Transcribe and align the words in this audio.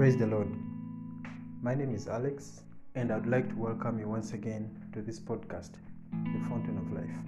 Praise 0.00 0.16
the 0.16 0.26
Lord. 0.26 0.48
My 1.60 1.74
name 1.74 1.94
is 1.94 2.08
Alex, 2.08 2.62
and 2.94 3.12
I'd 3.12 3.26
like 3.26 3.50
to 3.50 3.54
welcome 3.54 3.98
you 3.98 4.08
once 4.08 4.32
again 4.32 4.70
to 4.94 5.02
this 5.02 5.20
podcast, 5.20 5.72
The 6.10 6.40
Fountain 6.48 6.78
of 6.78 6.90
Life. 6.90 7.18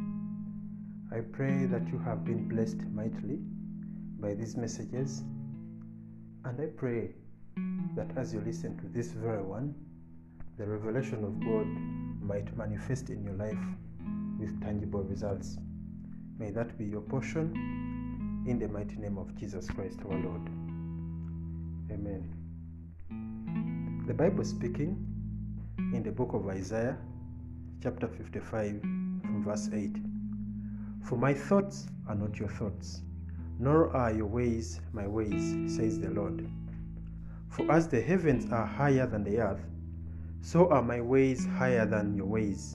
I 1.14 1.20
pray 1.20 1.66
that 1.66 1.86
you 1.88 1.98
have 1.98 2.24
been 2.24 2.48
blessed 2.48 2.80
mightily 2.94 3.40
by 4.18 4.32
these 4.32 4.56
messages, 4.56 5.22
and 6.46 6.58
I 6.58 6.64
pray 6.74 7.10
that 7.94 8.16
as 8.16 8.32
you 8.32 8.40
listen 8.40 8.78
to 8.78 8.88
this 8.88 9.08
very 9.08 9.42
one, 9.42 9.74
the 10.56 10.64
revelation 10.64 11.24
of 11.24 11.38
God 11.40 11.66
might 12.26 12.56
manifest 12.56 13.10
in 13.10 13.22
your 13.22 13.34
life 13.34 13.62
with 14.40 14.58
tangible 14.62 15.02
results. 15.02 15.58
May 16.38 16.50
that 16.52 16.78
be 16.78 16.86
your 16.86 17.02
portion 17.02 17.52
in 18.48 18.58
the 18.58 18.68
mighty 18.68 18.96
name 18.96 19.18
of 19.18 19.36
Jesus 19.36 19.68
Christ 19.68 19.98
our 20.08 20.16
Lord. 20.16 20.48
Amen. 21.92 22.41
The 24.04 24.14
Bible 24.14 24.42
speaking 24.42 24.96
in 25.78 26.02
the 26.02 26.10
book 26.10 26.32
of 26.32 26.48
Isaiah, 26.48 26.98
chapter 27.80 28.08
55, 28.08 28.80
from 28.80 29.44
verse 29.44 29.70
8 29.72 29.96
For 31.04 31.16
my 31.16 31.32
thoughts 31.32 31.86
are 32.08 32.16
not 32.16 32.36
your 32.36 32.48
thoughts, 32.48 33.02
nor 33.60 33.94
are 33.96 34.12
your 34.12 34.26
ways 34.26 34.80
my 34.92 35.06
ways, 35.06 35.54
says 35.76 36.00
the 36.00 36.10
Lord. 36.10 36.50
For 37.48 37.70
as 37.70 37.86
the 37.86 38.00
heavens 38.00 38.50
are 38.50 38.66
higher 38.66 39.06
than 39.06 39.22
the 39.22 39.38
earth, 39.38 39.64
so 40.40 40.68
are 40.70 40.82
my 40.82 41.00
ways 41.00 41.46
higher 41.46 41.86
than 41.86 42.16
your 42.16 42.26
ways, 42.26 42.74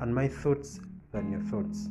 and 0.00 0.14
my 0.14 0.28
thoughts 0.28 0.78
than 1.10 1.30
your 1.32 1.40
thoughts. 1.40 1.88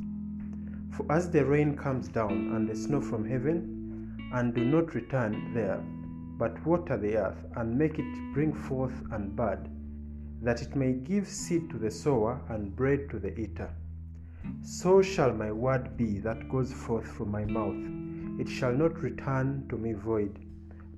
For 0.92 1.12
as 1.12 1.32
the 1.32 1.44
rain 1.44 1.76
comes 1.76 2.08
down 2.08 2.54
and 2.54 2.70
the 2.70 2.76
snow 2.76 3.02
from 3.02 3.26
heaven, 3.28 4.30
and 4.32 4.54
do 4.54 4.64
not 4.64 4.94
return 4.94 5.56
there, 5.56 5.84
but 6.38 6.66
water 6.66 6.98
the 6.98 7.16
earth, 7.16 7.46
and 7.56 7.78
make 7.78 7.98
it 7.98 8.34
bring 8.34 8.54
forth 8.54 9.04
and 9.12 9.36
bud, 9.36 9.70
that 10.42 10.62
it 10.62 10.76
may 10.76 10.92
give 10.92 11.28
seed 11.28 11.70
to 11.70 11.78
the 11.78 11.90
sower 11.90 12.42
and 12.50 12.76
bread 12.76 13.10
to 13.10 13.20
the 13.20 13.38
eater. 13.40 13.74
So 14.62 15.02
shall 15.02 15.34
my 15.34 15.52
word 15.52 15.96
be 15.96 16.20
that 16.20 16.50
goes 16.50 16.74
forth 16.74 17.08
from 17.08 17.32
my 17.32 17.46
mouth. 17.46 17.84
It 18.40 18.50
shall 18.50 18.74
not 18.74 19.02
return 19.02 19.66
to 19.70 19.78
me 19.78 19.94
void, 19.94 20.40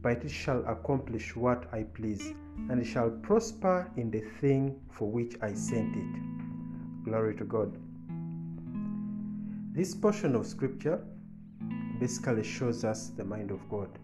but 0.02 0.24
it 0.24 0.32
shall 0.32 0.66
accomplish 0.66 1.36
what 1.36 1.72
I 1.72 1.84
please, 1.84 2.34
and 2.70 2.82
it 2.82 2.86
shall 2.86 3.10
prosper 3.10 3.92
in 3.96 4.10
the 4.10 4.22
thing 4.42 4.80
for 4.90 5.10
which 5.10 5.36
I 5.42 5.54
sent 5.54 5.96
it. 5.96 7.06
Glory 7.06 7.36
to 7.36 7.46
God. 7.46 7.78
This 9.72 9.94
portion 9.94 10.36
of 10.36 10.48
scripture 10.48 11.00
basically 12.00 12.44
shows 12.44 12.84
us 12.84 13.10
the 13.10 13.24
mind 13.24 13.52
of 13.52 13.70
God 13.70 14.00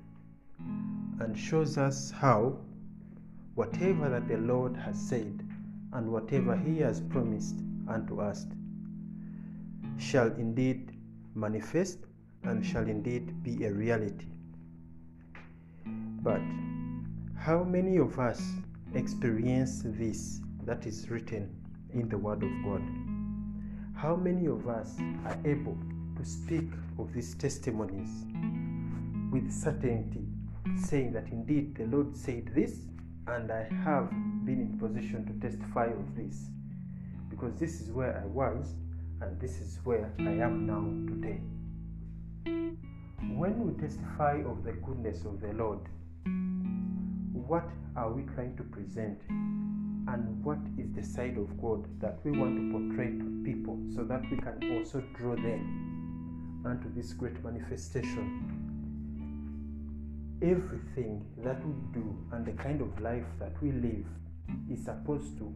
and 1.19 1.37
shows 1.37 1.77
us 1.77 2.11
how 2.11 2.57
whatever 3.55 4.09
that 4.09 4.27
the 4.27 4.37
Lord 4.37 4.75
has 4.77 4.99
said 4.99 5.47
and 5.93 6.11
whatever 6.11 6.55
He 6.57 6.79
has 6.79 7.01
promised 7.01 7.55
unto 7.87 8.19
us 8.19 8.45
shall 9.97 10.27
indeed 10.27 10.91
manifest 11.35 11.99
and 12.43 12.65
shall 12.65 12.87
indeed 12.87 13.43
be 13.43 13.65
a 13.65 13.71
reality. 13.71 14.27
But 15.85 16.41
how 17.37 17.63
many 17.63 17.97
of 17.97 18.19
us 18.19 18.41
experience 18.93 19.83
this 19.85 20.39
that 20.65 20.85
is 20.85 21.09
written 21.09 21.53
in 21.93 22.09
the 22.09 22.17
Word 22.17 22.43
of 22.43 22.51
God? 22.63 22.81
How 23.95 24.15
many 24.15 24.47
of 24.47 24.67
us 24.67 24.97
are 25.25 25.37
able 25.45 25.77
to 26.17 26.25
speak 26.25 26.69
of 26.97 27.13
these 27.13 27.35
testimonies 27.35 28.25
with 29.31 29.51
certainty, 29.51 30.27
saying 30.77 31.13
that 31.13 31.27
indeed 31.31 31.75
the 31.75 31.85
Lord 31.85 32.15
said 32.15 32.51
this, 32.53 32.79
and 33.27 33.51
I 33.51 33.63
have 33.83 34.09
been 34.45 34.59
in 34.59 34.77
position 34.79 35.25
to 35.25 35.33
testify 35.47 35.85
of 35.85 36.15
this? 36.15 36.49
Because 37.29 37.57
this 37.59 37.81
is 37.81 37.91
where 37.91 38.21
I 38.21 38.25
was, 38.27 38.75
and 39.21 39.39
this 39.39 39.59
is 39.59 39.79
where 39.83 40.11
I 40.19 40.23
am 40.23 40.65
now 40.65 40.83
today. 41.13 41.39
When 43.35 43.65
we 43.65 43.81
testify 43.81 44.41
of 44.45 44.63
the 44.63 44.73
goodness 44.73 45.25
of 45.25 45.39
the 45.41 45.53
Lord, 45.53 45.79
what 47.31 47.69
are 47.95 48.11
we 48.11 48.23
trying 48.33 48.55
to 48.57 48.63
present? 48.63 49.19
And 50.05 50.43
what 50.43 50.59
is 50.77 50.91
the 50.93 51.03
side 51.03 51.37
of 51.37 51.61
God 51.61 51.87
that 52.01 52.19
we 52.23 52.31
want 52.37 52.57
to 52.57 52.77
portray 52.77 53.17
to 53.17 53.41
people 53.45 53.79
so 53.95 54.03
that 54.03 54.21
we 54.29 54.37
can 54.37 54.77
also 54.77 55.01
draw 55.17 55.35
them 55.35 56.63
unto 56.65 56.93
this 56.93 57.13
great 57.13 57.41
manifestation? 57.43 58.62
Everything 60.43 61.25
that 61.37 61.65
we 61.65 61.73
do 61.93 62.17
and 62.33 62.45
the 62.45 62.51
kind 62.51 62.81
of 62.81 62.99
life 62.99 63.23
that 63.39 63.53
we 63.61 63.71
live 63.71 64.05
is 64.69 64.83
supposed 64.83 65.37
to 65.37 65.53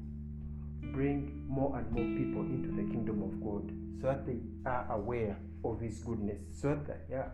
bring 0.93 1.43
more 1.45 1.77
and 1.77 1.91
more 1.91 2.05
people 2.17 2.43
into 2.43 2.69
the 2.69 2.89
kingdom 2.89 3.21
of 3.21 3.43
God 3.43 3.69
so 3.99 4.07
that 4.07 4.25
they 4.25 4.39
are 4.65 4.87
aware 4.93 5.37
of 5.65 5.81
His 5.81 5.99
goodness, 5.99 6.41
so 6.53 6.69
that 6.87 7.09
they 7.09 7.15
are 7.15 7.33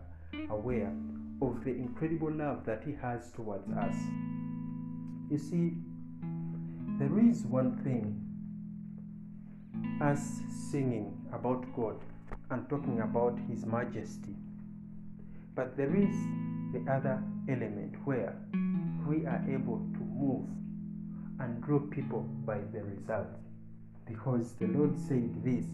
aware 0.50 0.92
of 1.40 1.62
the 1.62 1.70
incredible 1.70 2.32
love 2.32 2.66
that 2.66 2.82
He 2.84 2.92
has 3.00 3.30
towards 3.30 3.70
us. 3.70 3.94
You 5.30 5.38
see, 5.38 5.74
there 6.98 7.20
is 7.20 7.44
one 7.44 7.78
thing 7.84 8.20
us 10.02 10.40
singing 10.72 11.16
about 11.32 11.64
God 11.76 12.00
and 12.50 12.68
talking 12.68 13.00
about 13.00 13.38
His 13.48 13.64
majesty, 13.64 14.34
but 15.54 15.76
there 15.76 15.94
is 15.94 16.16
the 16.72 16.84
other 16.90 17.22
element 17.48 17.94
where 18.04 18.34
we 19.06 19.26
are 19.26 19.44
able 19.48 19.78
to 19.92 20.00
move 20.00 20.48
and 21.40 21.62
draw 21.62 21.80
people 21.90 22.20
by 22.46 22.58
the 22.72 22.82
result 22.82 23.26
because 24.06 24.54
the 24.54 24.66
Lord 24.66 24.98
said 24.98 25.44
this 25.44 25.64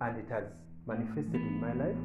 and 0.00 0.18
it 0.18 0.28
has 0.30 0.44
manifested 0.86 1.34
in 1.34 1.60
my 1.60 1.72
life 1.74 1.96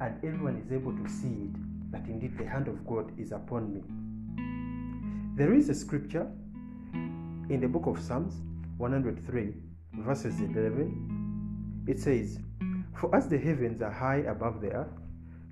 and 0.00 0.16
everyone 0.24 0.62
is 0.64 0.72
able 0.72 0.92
to 0.92 1.08
see 1.08 1.28
it 1.28 1.92
that 1.92 2.04
indeed 2.06 2.36
the 2.38 2.46
hand 2.46 2.68
of 2.68 2.86
God 2.86 3.12
is 3.18 3.32
upon 3.32 3.74
me. 3.74 3.82
There 5.36 5.54
is 5.54 5.68
a 5.68 5.74
scripture 5.74 6.30
in 6.94 7.60
the 7.60 7.68
book 7.68 7.86
of 7.86 8.02
Psalms 8.02 8.34
103, 8.78 9.54
verses 9.98 10.40
11. 10.40 11.84
It 11.86 12.00
says, 12.00 12.38
For 12.98 13.14
as 13.14 13.28
the 13.28 13.38
heavens 13.38 13.82
are 13.82 13.90
high 13.90 14.24
above 14.28 14.60
the 14.60 14.70
earth, 14.70 14.92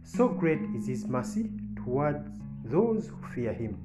so 0.03 0.29
great 0.29 0.61
is 0.75 0.87
his 0.87 1.07
mercy 1.07 1.51
towards 1.85 2.29
those 2.65 3.09
who 3.09 3.17
fear 3.35 3.53
him. 3.53 3.79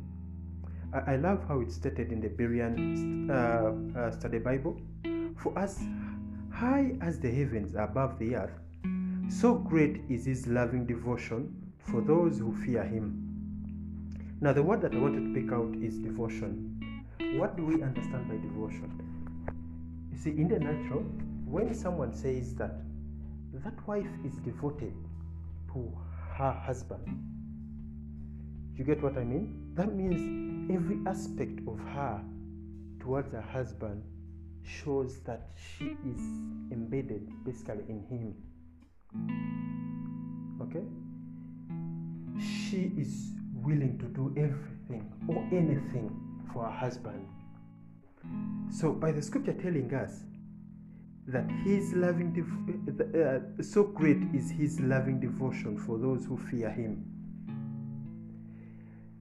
I, 0.94 1.14
I 1.14 1.16
love 1.18 1.44
how 1.48 1.62
it's 1.62 1.76
stated 1.76 2.12
in 2.12 2.22
the 2.22 2.30
Berean 2.30 3.30
uh, 3.30 4.00
uh, 4.00 4.12
Study 4.12 4.40
Bible. 4.40 4.80
For 5.38 5.58
as 5.58 5.80
high 6.52 6.96
as 7.02 7.20
the 7.20 7.30
heavens 7.30 7.76
above 7.76 8.18
the 8.20 8.36
earth, 8.36 8.60
so 9.30 9.56
great 9.56 10.02
is 10.10 10.26
his 10.26 10.48
loving 10.48 10.86
devotion 10.86 11.54
for 11.80 12.02
those 12.02 12.40
who 12.40 12.54
fear 12.66 12.84
him. 12.84 13.22
Now, 14.42 14.54
the 14.54 14.64
word 14.64 14.82
that 14.82 14.94
I 14.94 14.98
wanted 14.98 15.34
to 15.34 15.42
pick 15.42 15.52
out 15.52 15.76
is 15.82 15.98
devotion. 15.98 16.80
What 17.38 17.58
do 17.58 17.66
we 17.66 17.82
understand 17.82 18.28
by 18.30 18.36
devotion? 18.36 18.92
You 20.12 20.18
see, 20.18 20.32
in 20.32 20.48
the 20.48 20.60
natural, 20.60 21.02
when 21.46 21.74
someone 21.74 22.14
says 22.14 22.54
that 22.56 22.76
that 23.54 23.88
wife 23.88 24.08
is 24.26 24.36
devoted 24.38 24.94
to 25.74 25.98
her 26.36 26.52
husband, 26.52 27.35
you 28.78 28.84
get 28.84 29.02
what 29.02 29.18
I 29.18 29.24
mean? 29.24 29.72
That 29.76 29.96
means 29.96 30.72
every 30.72 31.00
aspect 31.08 31.60
of 31.68 31.80
her 31.94 32.22
towards 33.00 33.32
her 33.32 33.42
husband 33.42 34.04
shows 34.64 35.20
that 35.22 35.50
she 35.56 35.96
is 36.06 36.20
embedded 36.72 37.30
basically 37.46 37.84
in 37.88 38.04
him. 38.10 38.36
Okay? 40.62 40.84
She 42.40 42.92
is 42.98 43.32
willing 43.54 43.98
to 44.00 44.06
do 44.06 44.34
everything 44.38 45.12
or 45.28 45.38
anything 45.52 46.12
for 46.52 46.66
her 46.66 46.72
husband. 46.72 47.26
So, 48.72 48.92
by 48.92 49.12
the 49.12 49.22
scripture 49.22 49.54
telling 49.54 49.94
us 49.94 50.24
that 51.28 51.50
his 51.64 51.94
loving, 51.94 52.34
dev- 52.34 53.16
uh, 53.16 53.64
so 53.64 53.84
great 53.84 54.18
is 54.34 54.50
his 54.52 54.80
loving 54.80 55.20
devotion 55.20 55.78
for 55.78 55.98
those 55.98 56.26
who 56.26 56.38
fear 56.38 56.70
him, 56.70 57.15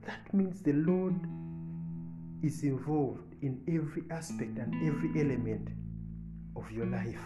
that 0.06 0.32
means 0.32 0.60
the 0.60 0.72
Lord 0.72 1.14
is 2.42 2.62
involved 2.62 3.34
in 3.42 3.60
every 3.68 4.02
aspect 4.10 4.58
and 4.58 4.74
every 4.86 5.20
element 5.20 5.68
of 6.56 6.70
your 6.70 6.86
life. 6.86 7.20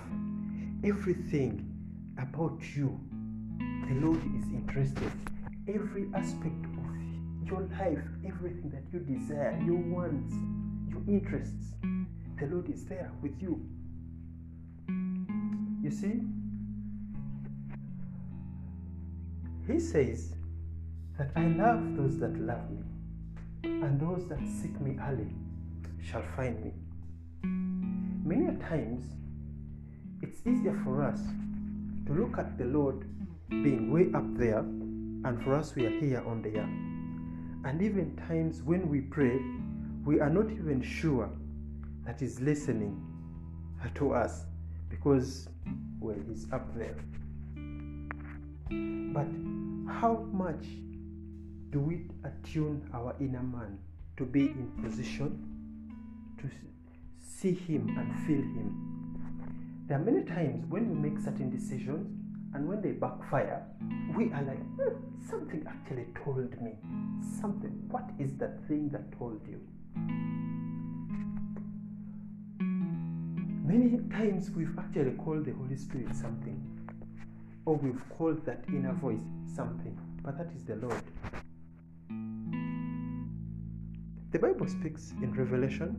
Everything 0.84 1.75
about 2.19 2.58
you, 2.76 2.98
the 3.88 3.94
Lord 3.94 4.20
is 4.36 4.44
interested. 4.48 5.10
Every 5.66 6.08
aspect 6.14 6.64
of 6.64 7.46
your 7.46 7.62
life, 7.78 8.04
everything 8.26 8.70
that 8.70 8.84
you 8.92 9.00
desire, 9.00 9.60
your 9.64 9.76
wants, 9.76 10.34
your 10.88 11.02
interests, 11.08 11.75
the 12.38 12.46
Lord 12.46 12.69
is 12.70 12.84
there 12.84 13.10
with 13.22 13.40
you. 13.40 13.60
You 15.82 15.90
see, 15.90 16.20
He 19.66 19.80
says 19.80 20.34
that 21.19 21.31
I 21.35 21.49
love 21.49 21.97
those 21.97 22.19
that 22.20 22.38
love 22.38 22.70
me. 22.70 22.85
and 23.65 24.00
those 24.00 24.29
that 24.29 24.38
seek 24.47 24.81
me 24.81 24.97
early 25.03 25.26
shall 26.00 26.23
find 26.37 26.65
me. 26.65 26.73
Many 28.25 28.56
times, 28.59 29.05
it's 30.23 30.41
easier 30.47 30.81
for 30.85 31.03
us 31.03 31.20
to 32.06 32.12
look 32.12 32.38
at 32.38 32.56
the 32.56 32.67
Lord 32.67 33.05
being 33.49 33.91
way 33.93 34.11
up 34.15 34.26
there, 34.38 34.61
and 34.61 35.43
for 35.43 35.55
us, 35.55 35.75
we 35.75 35.87
are 35.87 35.99
here 35.99 36.23
on 36.25 36.41
the 36.43 36.56
earth. 36.56 36.79
And 37.64 37.82
even 37.82 38.14
times 38.29 38.62
when 38.62 38.88
we 38.88 39.00
pray, 39.00 39.41
we 40.05 40.21
are 40.21 40.31
not 40.31 40.50
even 40.53 40.81
sure 40.81 41.29
that 42.06 42.21
He's 42.21 42.41
listening 42.41 43.05
to 43.97 44.12
us 44.12 44.44
because, 44.88 45.49
well, 45.99 46.17
He's 46.29 46.47
up 46.53 46.73
there. 46.76 46.97
But 49.12 49.26
how 50.00 50.25
much 50.31 50.64
do 51.70 51.81
we 51.81 52.06
attune 52.25 52.88
our 52.94 53.15
inner 53.20 53.43
man 53.43 53.79
to 54.17 54.25
be 54.25 54.47
in 54.47 54.73
position 54.82 55.44
to 56.38 56.50
see 57.20 57.53
Him 57.53 57.94
and 57.99 58.26
feel 58.26 58.43
Him? 58.43 59.85
There 59.87 59.99
are 59.99 60.05
many 60.05 60.25
times 60.25 60.65
when 60.69 60.88
we 60.88 61.11
make 61.11 61.19
certain 61.23 61.50
decisions 61.50 62.06
and 62.55 62.67
when 62.67 62.81
they 62.81 62.93
backfire, 62.93 63.62
we 64.17 64.32
are 64.32 64.43
like, 64.43 64.62
hmm, 64.76 64.97
something 65.29 65.67
actually 65.69 66.06
told 66.25 66.50
me. 66.62 66.73
Something. 67.41 67.71
What 67.91 68.09
is 68.19 68.35
that 68.38 68.67
thing 68.67 68.88
that 68.91 69.12
told 69.19 69.41
you? 69.47 69.61
Many 73.69 73.99
times 74.09 74.50
we've 74.50 74.75
actually 74.79 75.12
called 75.12 75.44
the 75.44 75.53
Holy 75.53 75.76
Spirit 75.76 76.17
something, 76.17 76.59
or 77.67 77.76
we've 77.76 78.03
called 78.17 78.47
that 78.47 78.64
inner 78.69 78.94
voice 78.94 79.21
something, 79.55 79.99
but 80.23 80.38
that 80.38 80.50
is 80.56 80.64
the 80.64 80.76
Lord. 80.76 81.03
The 84.30 84.38
Bible 84.38 84.66
speaks 84.69 85.14
in 85.22 85.32
Revelation 85.32 85.96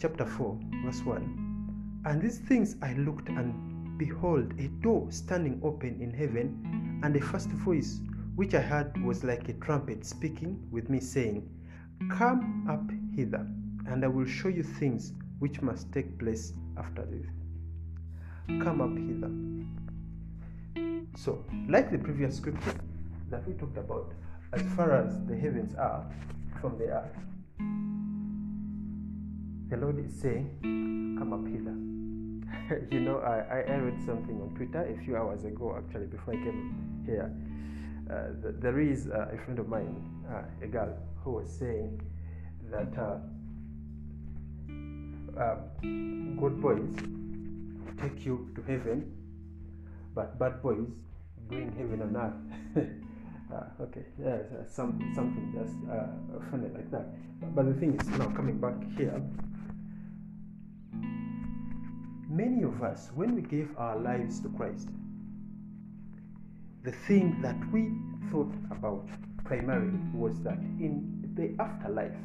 chapter 0.00 0.26
4, 0.26 0.58
verse 0.84 1.00
1. 1.04 2.02
And 2.06 2.20
these 2.20 2.38
things 2.38 2.74
I 2.82 2.94
looked 2.94 3.28
and 3.28 3.96
behold, 3.98 4.52
a 4.58 4.66
door 4.82 5.06
standing 5.12 5.60
open 5.62 6.00
in 6.02 6.12
heaven, 6.12 7.00
and 7.04 7.14
a 7.14 7.20
first 7.20 7.50
voice 7.50 8.00
which 8.34 8.52
I 8.52 8.60
heard 8.60 9.00
was 9.04 9.22
like 9.22 9.48
a 9.48 9.52
trumpet 9.52 10.04
speaking 10.04 10.60
with 10.72 10.90
me, 10.90 10.98
saying, 10.98 11.48
Come 12.10 12.66
up 12.68 12.82
hither, 13.14 13.46
and 13.86 14.04
I 14.04 14.08
will 14.08 14.26
show 14.26 14.48
you 14.48 14.64
things 14.64 15.12
which 15.38 15.62
must 15.62 15.92
take 15.92 16.18
place 16.18 16.52
after 16.76 17.06
this. 17.06 17.26
Come 18.60 18.80
up 18.80 18.98
hither. 18.98 19.30
So, 21.16 21.44
like 21.68 21.92
the 21.92 21.98
previous 21.98 22.36
scripture 22.38 22.74
that 23.30 23.46
we 23.46 23.54
talked 23.54 23.78
about, 23.78 24.12
as 24.54 24.62
far 24.76 24.92
as 24.92 25.18
the 25.26 25.36
heavens 25.36 25.74
are 25.74 26.04
from 26.60 26.78
the 26.78 26.84
earth, 26.84 27.16
the 29.68 29.76
Lord 29.76 29.98
is 29.98 30.14
saying, 30.20 31.16
Come 31.18 31.32
up 31.32 31.44
hither. 31.44 32.86
you 32.90 33.00
know, 33.00 33.18
I, 33.18 33.72
I 33.72 33.76
read 33.76 34.00
something 34.06 34.40
on 34.40 34.54
Twitter 34.54 34.84
a 34.84 35.04
few 35.04 35.16
hours 35.16 35.44
ago, 35.44 35.76
actually, 35.76 36.06
before 36.06 36.34
I 36.34 36.36
came 36.36 37.02
here. 37.04 37.32
Uh, 38.08 38.42
th- 38.42 38.54
there 38.60 38.78
is 38.78 39.08
uh, 39.08 39.28
a 39.32 39.38
friend 39.38 39.58
of 39.58 39.68
mine, 39.68 39.96
uh, 40.30 40.42
a 40.62 40.68
girl, 40.68 40.96
who 41.24 41.32
was 41.32 41.50
saying 41.50 42.00
that 42.70 42.96
uh, 42.96 43.18
uh, 45.40 45.56
good 45.82 46.60
boys 46.60 46.94
take 48.00 48.24
you 48.24 48.48
to 48.54 48.62
heaven, 48.62 49.10
but 50.14 50.38
bad 50.38 50.62
boys 50.62 50.86
bring 51.48 51.72
heaven 51.72 52.02
on 52.02 52.16
earth. 52.76 52.86
Uh, 53.54 53.82
okay, 53.84 54.04
yeah, 54.20 54.38
some, 54.66 54.98
something 55.14 55.52
just 55.54 55.76
funny 56.50 56.68
like 56.74 56.90
that. 56.90 57.06
But 57.54 57.66
the 57.66 57.74
thing 57.74 57.96
is, 58.00 58.08
now 58.18 58.26
coming 58.34 58.58
back 58.58 58.74
here, 58.96 59.22
Many 62.34 62.64
of 62.64 62.82
us, 62.82 63.10
when 63.14 63.36
we 63.36 63.42
gave 63.42 63.68
our 63.78 63.96
lives 63.96 64.40
to 64.40 64.48
Christ, 64.48 64.88
the 66.82 66.90
thing 66.90 67.40
that 67.42 67.54
we 67.70 67.92
thought 68.32 68.52
about 68.72 69.06
primarily 69.44 70.00
was 70.12 70.40
that 70.42 70.58
in 70.80 71.30
the 71.36 71.54
afterlife, 71.62 72.16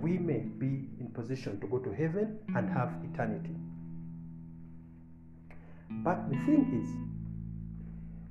we 0.00 0.18
may 0.18 0.38
be 0.38 0.86
in 1.00 1.10
position 1.12 1.58
to 1.62 1.66
go 1.66 1.78
to 1.78 1.92
heaven 1.92 2.38
and 2.54 2.70
have 2.70 2.92
eternity. 3.12 3.56
But 5.90 6.30
the 6.30 6.36
thing 6.46 6.70
is, 6.80 6.88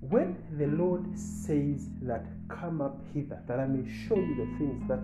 when 0.02 0.36
the 0.58 0.68
Lord 0.68 1.18
says 1.18 1.90
that, 2.02 2.26
Come 2.50 2.82
up 2.82 3.00
hither, 3.14 3.42
that 3.48 3.60
I 3.60 3.66
may 3.66 3.90
show 3.90 4.16
you 4.16 4.36
the 4.36 4.58
things 4.58 4.88
that 4.90 5.00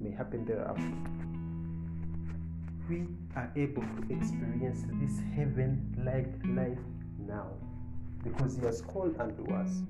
may 0.00 0.10
happen 0.10 0.44
thereafter, 0.46 0.92
we 2.88 3.06
are 3.34 3.52
able 3.56 3.82
to 3.82 4.14
experience 4.14 4.84
this 5.00 5.20
heaven 5.34 5.94
like 6.04 6.32
life 6.56 6.78
now 7.26 7.48
because 8.22 8.56
He 8.56 8.64
has 8.64 8.80
called 8.80 9.16
unto 9.18 9.52
us. 9.52 9.82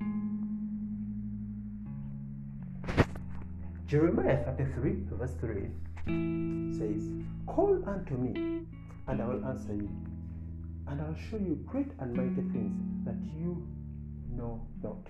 Jeremiah 3.85 4.43
33, 4.43 4.95
verse 5.11 5.35
3 5.39 5.69
says, 6.77 7.09
Call 7.45 7.81
unto 7.87 8.15
me, 8.17 8.65
and 9.07 9.21
I 9.21 9.25
will 9.25 9.45
answer 9.45 9.73
you, 9.73 9.89
and 10.87 11.01
I'll 11.01 11.15
show 11.29 11.37
you 11.37 11.63
great 11.65 11.91
and 11.99 12.13
mighty 12.13 12.41
things 12.51 13.05
that 13.05 13.15
you 13.39 13.65
know 14.37 14.61
not. 14.83 15.07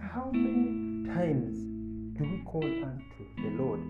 How 0.00 0.30
many 0.32 1.06
times 1.14 1.58
do 2.18 2.24
we 2.24 2.42
call 2.44 2.64
unto 2.64 3.24
the 3.36 3.62
Lord 3.62 3.80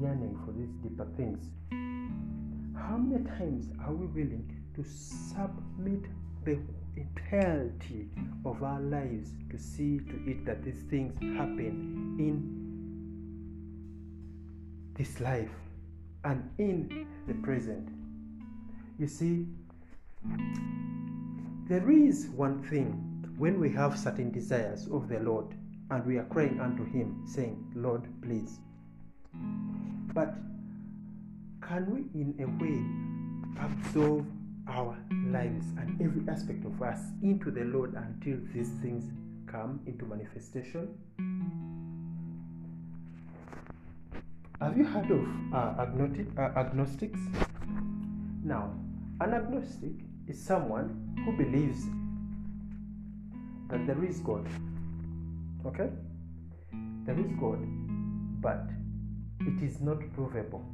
yearning 0.00 0.38
for 0.44 0.52
these 0.52 0.70
deeper 0.82 1.06
things. 1.16 1.48
How 2.76 2.96
many 2.96 3.24
times 3.24 3.68
are 3.84 3.92
we 3.92 4.06
willing 4.06 4.50
to 4.74 4.84
submit 4.84 6.02
the 6.44 6.58
entirety 6.96 8.08
of 8.44 8.62
our 8.62 8.80
lives 8.80 9.30
to 9.50 9.58
see 9.58 9.98
to 9.98 10.30
it 10.30 10.44
that 10.44 10.62
these 10.64 10.82
things 10.90 11.16
happen 11.36 12.16
in 12.18 12.64
this 14.94 15.20
life 15.20 15.50
and 16.24 16.48
in 16.58 17.06
the 17.26 17.34
present? 17.34 17.88
You 18.98 19.06
see, 19.06 19.46
there 21.68 21.90
is 21.90 22.28
one 22.28 22.62
thing 22.64 23.24
when 23.38 23.60
we 23.60 23.70
have 23.70 23.98
certain 23.98 24.30
desires 24.30 24.86
of 24.90 25.08
the 25.08 25.20
Lord 25.20 25.54
and 25.90 26.04
we 26.06 26.16
are 26.18 26.24
crying 26.24 26.60
unto 26.60 26.84
Him, 26.84 27.24
saying, 27.26 27.72
Lord, 27.74 28.08
please 28.22 28.60
but 30.16 30.34
can 31.60 31.84
we, 31.92 32.00
in 32.18 32.34
a 32.40 32.46
way, 32.62 32.80
absorb 33.62 34.26
our 34.66 34.96
lives 35.26 35.66
and 35.78 36.00
every 36.00 36.22
aspect 36.32 36.64
of 36.64 36.80
us 36.80 37.00
into 37.22 37.50
the 37.50 37.64
Lord 37.64 37.92
until 37.92 38.38
these 38.54 38.70
things 38.80 39.04
come 39.46 39.80
into 39.86 40.06
manifestation? 40.06 40.88
Have 44.58 44.78
you 44.78 44.84
heard 44.84 45.10
of 45.10 45.28
uh, 45.52 45.84
uh, 45.84 46.52
agnostics? 46.56 47.20
Now, 48.42 48.72
an 49.20 49.34
agnostic 49.34 49.92
is 50.28 50.42
someone 50.42 50.88
who 51.24 51.32
believes 51.36 51.86
that 53.68 53.86
there 53.86 54.04
is 54.04 54.20
God. 54.20 54.46
Okay? 55.64 55.88
There 57.04 57.18
is 57.18 57.30
God, 57.40 57.58
but 58.40 58.68
it 59.40 59.62
is 59.62 59.80
not 59.80 59.98
provable. 60.14 60.64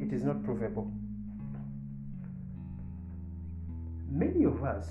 It 0.00 0.12
is 0.12 0.22
not 0.22 0.44
provable. 0.44 0.90
Many 4.10 4.44
of 4.44 4.62
us, 4.62 4.86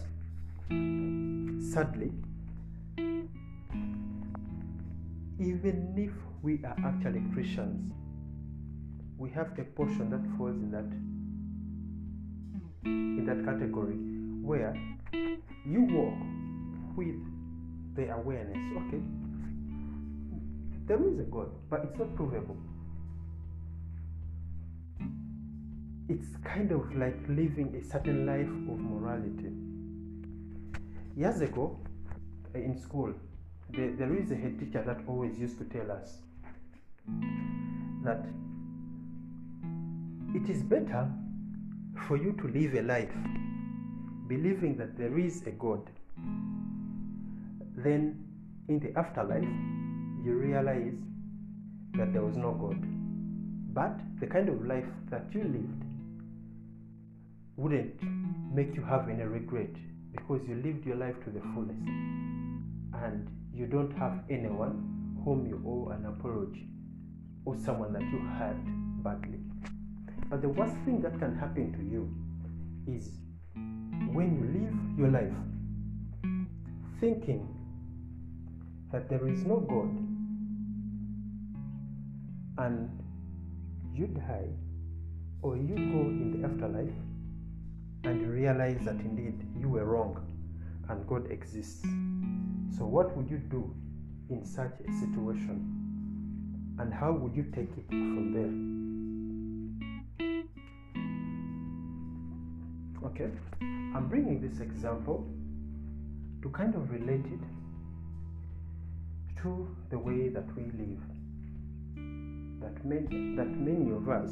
sadly, 1.73 2.11
even 5.39 5.93
if 5.97 6.11
we 6.41 6.59
are 6.65 6.75
actually 6.85 7.21
Christians, 7.33 7.93
we 9.17 9.29
have 9.31 9.57
a 9.57 9.63
portion 9.63 10.09
that 10.09 10.37
falls 10.37 10.57
in 10.57 10.71
that 10.71 11.12
in 12.85 13.25
that 13.25 13.43
category 13.45 13.95
where 14.41 14.75
you 15.65 15.81
walk 15.83 16.13
with 16.95 17.15
the 17.95 18.13
awareness, 18.13 18.57
okay, 18.77 19.01
there 20.85 21.01
is 21.07 21.19
a 21.19 21.23
God, 21.23 21.49
but 21.69 21.81
it's 21.83 21.97
not 21.97 22.15
provable. 22.15 22.57
It's 26.09 26.27
kind 26.43 26.71
of 26.71 26.93
like 26.95 27.17
living 27.29 27.73
a 27.81 27.83
certain 27.89 28.25
life 28.25 28.47
of 28.47 28.79
morality. 28.79 29.51
Years 31.15 31.39
ago, 31.41 31.79
uh, 32.53 32.59
in 32.59 32.77
school, 32.77 33.13
there, 33.69 33.91
there 33.95 34.13
is 34.15 34.31
a 34.31 34.35
head 34.35 34.59
teacher 34.59 34.83
that 34.85 34.99
always 35.07 35.39
used 35.39 35.57
to 35.59 35.63
tell 35.65 35.89
us 35.91 36.17
that 38.03 38.25
it 40.35 40.49
is 40.49 40.63
better 40.63 41.09
for 42.07 42.17
you 42.17 42.33
to 42.33 42.47
live 42.47 42.73
a 42.75 42.81
life 42.81 43.13
believing 44.27 44.77
that 44.77 44.97
there 44.97 45.17
is 45.17 45.43
a 45.47 45.51
God 45.51 45.89
then 47.75 48.23
in 48.69 48.79
the 48.79 48.97
afterlife, 48.97 49.43
you 50.23 50.33
realize 50.33 50.93
that 51.95 52.13
there 52.13 52.23
was 52.23 52.37
no 52.37 52.51
God. 52.51 52.77
But 53.73 53.99
the 54.19 54.27
kind 54.27 54.49
of 54.49 54.65
life 54.65 54.87
that 55.09 55.25
you 55.33 55.43
lived 55.43 55.83
wouldn't 57.57 58.01
make 58.53 58.75
you 58.75 58.83
have 58.83 59.09
any 59.09 59.23
regret 59.23 59.73
because 60.11 60.41
you 60.47 60.55
lived 60.55 60.85
your 60.85 60.95
life 60.95 61.15
to 61.25 61.29
the 61.29 61.41
fullest 61.53 61.81
and 63.03 63.27
you 63.53 63.65
don't 63.65 63.91
have 63.97 64.23
anyone 64.29 65.19
whom 65.25 65.45
you 65.47 65.61
owe 65.65 65.89
an 65.91 66.05
apology 66.05 66.67
or 67.45 67.57
someone 67.57 67.91
that 67.93 68.01
you 68.01 68.19
hurt 68.37 69.03
badly. 69.03 69.39
But 70.33 70.41
the 70.41 70.49
worst 70.49 70.73
thing 70.83 70.99
that 71.01 71.19
can 71.19 71.35
happen 71.37 71.71
to 71.73 71.83
you 71.83 72.09
is 72.91 73.19
when 74.15 74.33
you 74.33 74.45
live 74.61 74.97
your 74.97 75.09
life 75.09 75.31
thinking 76.99 77.47
that 78.91 79.07
there 79.09 79.27
is 79.27 79.45
no 79.45 79.57
God 79.59 79.91
and 82.65 82.89
you 83.93 84.07
die 84.07 84.49
or 85.43 85.55
you 85.55 85.75
go 85.75 86.01
in 86.09 86.41
the 86.41 86.47
afterlife 86.47 86.97
and 88.05 88.19
you 88.19 88.25
realize 88.25 88.83
that 88.85 88.95
indeed 88.95 89.47
you 89.55 89.69
were 89.69 89.85
wrong 89.85 90.17
and 90.89 91.05
God 91.05 91.29
exists. 91.29 91.83
So, 92.75 92.85
what 92.85 93.15
would 93.15 93.29
you 93.29 93.37
do 93.37 93.71
in 94.31 94.43
such 94.43 94.73
a 94.79 94.91
situation? 94.93 96.75
And 96.79 96.91
how 96.91 97.11
would 97.11 97.35
you 97.35 97.43
take 97.53 97.69
it 97.77 97.87
from 97.87 98.33
there? 98.33 98.92
Okay, 103.05 103.29
I'm 103.61 104.07
bringing 104.07 104.39
this 104.39 104.61
example 104.61 105.27
to 106.41 106.49
kind 106.49 106.73
of 106.73 106.89
relate 106.89 107.25
it 107.25 107.39
to 109.41 109.67
the 109.89 109.99
way 109.99 110.29
that 110.29 110.45
we 110.55 110.63
live. 110.63 111.01
That 112.61 112.85
many, 112.85 113.35
that 113.35 113.49
many 113.49 113.91
of 113.91 114.07
us 114.07 114.31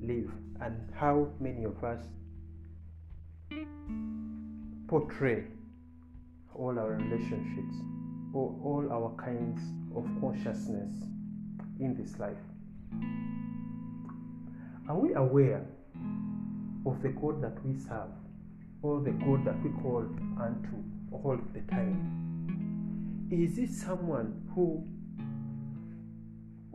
live, 0.00 0.30
and 0.60 0.88
how 0.94 1.28
many 1.40 1.64
of 1.64 1.82
us 1.82 1.98
portray 4.86 5.42
all 6.54 6.78
our 6.78 6.92
relationships 6.92 7.74
or 8.32 8.54
all 8.62 8.86
our 8.92 9.12
kinds 9.16 9.60
of 9.96 10.06
consciousness 10.20 10.92
in 11.80 11.96
this 11.96 12.20
life. 12.20 12.36
Are 14.88 14.96
we 14.96 15.14
aware 15.14 15.66
of 16.86 17.02
the 17.02 17.08
God 17.08 17.42
that 17.42 17.64
we 17.64 17.74
serve 17.78 18.10
or 18.82 19.00
the 19.00 19.12
God 19.12 19.44
that 19.46 19.62
we 19.62 19.70
call 19.82 20.04
unto 20.40 20.76
all 21.10 21.38
the 21.52 21.60
time? 21.70 23.28
Is 23.30 23.58
it 23.58 23.70
someone 23.70 24.42
who 24.54 24.84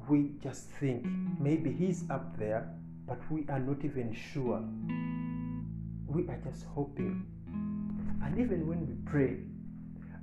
we 0.09 0.31
just 0.41 0.69
think 0.79 1.05
maybe 1.39 1.71
he's 1.71 2.03
up 2.09 2.37
there, 2.37 2.67
but 3.07 3.19
we 3.29 3.45
are 3.49 3.59
not 3.59 3.85
even 3.85 4.13
sure? 4.13 4.63
We 6.07 6.27
are 6.27 6.41
just 6.43 6.65
hoping. 6.73 7.25
And 8.23 8.39
even 8.39 8.67
when 8.67 8.87
we 8.87 8.95
pray, 9.05 9.37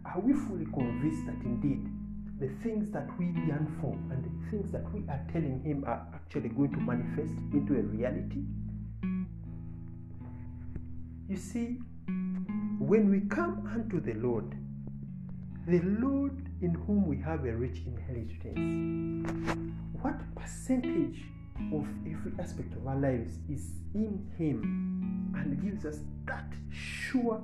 are 0.04 0.20
we 0.20 0.32
fully 0.32 0.66
convinced 0.66 1.26
that 1.26 1.40
indeed 1.44 1.86
the 2.38 2.48
things 2.62 2.90
that 2.90 3.08
we 3.18 3.26
yearn 3.46 3.66
for 3.80 3.92
and 4.12 4.24
the 4.24 4.50
things 4.50 4.70
that 4.72 4.92
we 4.92 5.00
are 5.08 5.24
telling 5.32 5.62
Him 5.64 5.84
are 5.86 6.06
actually 6.14 6.48
going 6.50 6.72
to 6.72 6.78
manifest 6.78 7.32
into 7.52 7.74
a 7.78 7.82
reality? 7.82 8.42
You 11.28 11.36
see, 11.36 11.78
when 12.78 13.10
we 13.10 13.20
come 13.28 13.68
unto 13.74 14.00
the 14.00 14.14
Lord, 14.14 14.56
the 15.66 15.80
Lord 15.80 16.48
in 16.62 16.72
whom 16.86 17.04
we 17.04 17.16
have 17.18 17.44
a 17.44 17.52
rich 17.52 17.82
inheritance, 17.84 19.28
what 20.00 20.14
percentage 20.36 21.24
of 21.72 21.84
every 22.06 22.32
aspect 22.38 22.74
of 22.74 22.86
our 22.86 22.94
lives 22.94 23.38
is 23.50 23.72
in 23.92 24.24
Him 24.38 25.32
and 25.36 25.60
gives 25.60 25.84
us 25.84 25.98
that 26.26 26.52
sure 26.70 27.42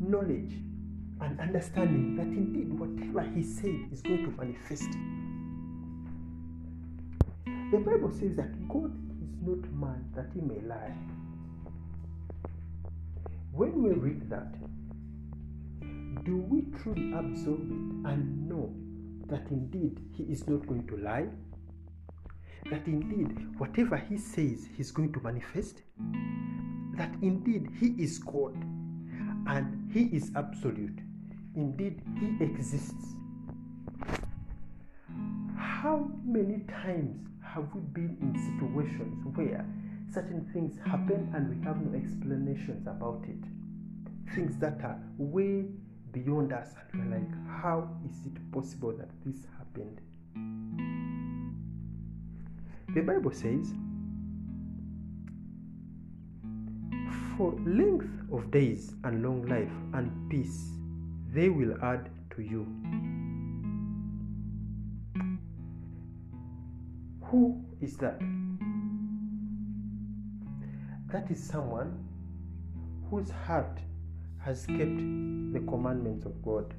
knowledge 0.00 0.54
and 1.20 1.38
understanding 1.38 2.16
that 2.16 2.28
indeed 2.28 2.72
whatever 2.78 3.30
He 3.34 3.42
said 3.42 3.88
is 3.92 4.00
going 4.00 4.24
to 4.24 4.30
manifest. 4.42 4.88
The 7.72 7.78
Bible 7.78 8.10
says 8.10 8.36
that 8.36 8.68
God 8.70 8.90
is 9.22 9.36
not 9.42 9.70
man 9.74 10.10
that 10.14 10.30
He 10.32 10.40
may 10.40 10.60
lie. 10.66 10.94
When 13.52 13.82
we 13.82 13.90
read 13.90 14.30
that, 14.30 14.54
do 16.24 16.38
we 16.38 16.62
truly 16.80 17.12
absorb 17.12 17.70
it 17.70 18.10
and 18.10 18.48
know 18.48 18.74
that 19.26 19.46
indeed 19.50 20.00
He 20.16 20.22
is 20.24 20.48
not 20.48 20.66
going 20.66 20.86
to 20.86 20.96
lie? 20.96 21.26
That 22.70 22.86
indeed 22.86 23.58
whatever 23.58 23.98
He 23.98 24.16
says 24.16 24.66
He's 24.74 24.90
going 24.90 25.12
to 25.12 25.20
manifest? 25.20 25.82
That 26.96 27.14
indeed 27.20 27.68
He 27.78 27.88
is 28.02 28.18
God 28.18 28.56
and 29.46 29.90
He 29.92 30.04
is 30.16 30.30
absolute. 30.34 30.98
Indeed, 31.54 32.00
He 32.18 32.42
exists. 32.42 33.14
How 35.58 36.10
many 36.24 36.64
times 36.82 37.28
have 37.44 37.68
we 37.74 37.80
been 37.80 38.16
in 38.22 38.58
situations 38.58 39.26
where 39.34 39.66
certain 40.12 40.44
things 40.52 40.78
happen 40.84 41.32
and 41.34 41.48
we 41.48 41.64
have 41.64 41.80
no 41.80 41.96
explanations 41.96 42.86
about 42.86 43.24
it? 43.26 44.34
Things 44.34 44.56
that 44.58 44.80
are 44.82 44.98
way 45.16 45.64
beyond 46.12 46.52
us, 46.52 46.74
and 46.92 47.10
we're 47.10 47.18
like, 47.18 47.62
how 47.62 47.88
is 48.08 48.26
it 48.26 48.52
possible 48.52 48.92
that 48.92 49.08
this 49.24 49.46
happened? 49.58 50.00
The 52.94 53.00
Bible 53.00 53.32
says, 53.32 53.72
For 57.36 57.52
length 57.64 58.10
of 58.30 58.50
days 58.50 58.94
and 59.04 59.22
long 59.22 59.46
life 59.46 59.72
and 59.94 60.30
peace 60.30 60.72
they 61.32 61.48
will 61.48 61.74
add 61.82 62.10
to 62.36 62.42
you. 62.42 62.66
Who 67.22 67.64
is 67.80 67.96
that? 67.96 68.20
That 71.12 71.30
is 71.30 71.42
someone 71.44 72.02
whose 73.10 73.30
heart 73.30 73.78
has 74.38 74.64
kept 74.64 74.78
the 74.78 75.60
commandments 75.68 76.24
of 76.24 76.42
God. 76.42 76.72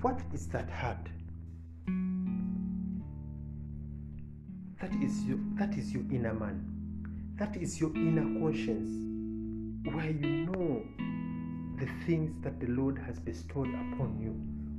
What 0.00 0.18
is 0.32 0.46
that 0.48 0.70
heart? 0.70 1.06
That 4.80 4.94
is 5.02 5.22
you 5.24 5.38
that 5.58 5.76
is 5.76 5.92
your 5.92 6.04
inner 6.10 6.32
man. 6.32 6.64
That 7.36 7.58
is 7.58 7.78
your 7.78 7.94
inner 7.94 8.40
conscience 8.40 8.88
where 9.94 10.10
you 10.10 10.46
know 10.46 10.82
the 11.78 11.86
things 12.06 12.42
that 12.42 12.58
the 12.58 12.68
Lord 12.68 12.96
has 13.06 13.18
bestowed 13.18 13.68
upon 13.68 14.18
you, 14.18 14.32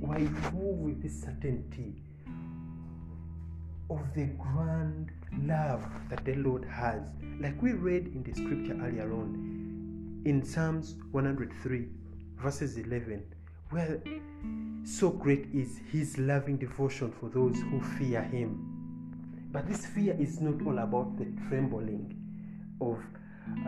where 0.04 0.18
you 0.18 0.30
move 0.52 0.78
with 0.78 1.00
this 1.00 1.22
certainty 1.22 1.94
of 3.88 4.00
the 4.14 4.26
grand 4.38 5.10
love 5.42 5.84
that 6.08 6.24
the 6.24 6.34
Lord 6.34 6.64
has. 6.64 7.02
Like 7.40 7.60
we 7.62 7.72
read 7.72 8.06
in 8.06 8.22
the 8.22 8.32
scripture 8.32 8.78
earlier 8.82 9.12
on, 9.12 10.22
in 10.24 10.44
Psalms 10.44 10.96
103, 11.12 11.86
verses 12.36 12.76
11, 12.78 13.22
where 13.70 14.00
so 14.84 15.10
great 15.10 15.46
is 15.52 15.80
his 15.90 16.18
loving 16.18 16.56
devotion 16.56 17.12
for 17.12 17.28
those 17.28 17.60
who 17.60 17.80
fear 17.98 18.22
him. 18.22 18.72
But 19.52 19.68
this 19.68 19.86
fear 19.86 20.16
is 20.18 20.40
not 20.40 20.66
all 20.66 20.78
about 20.78 21.16
the 21.16 21.26
trembling 21.48 22.14
of 22.80 22.98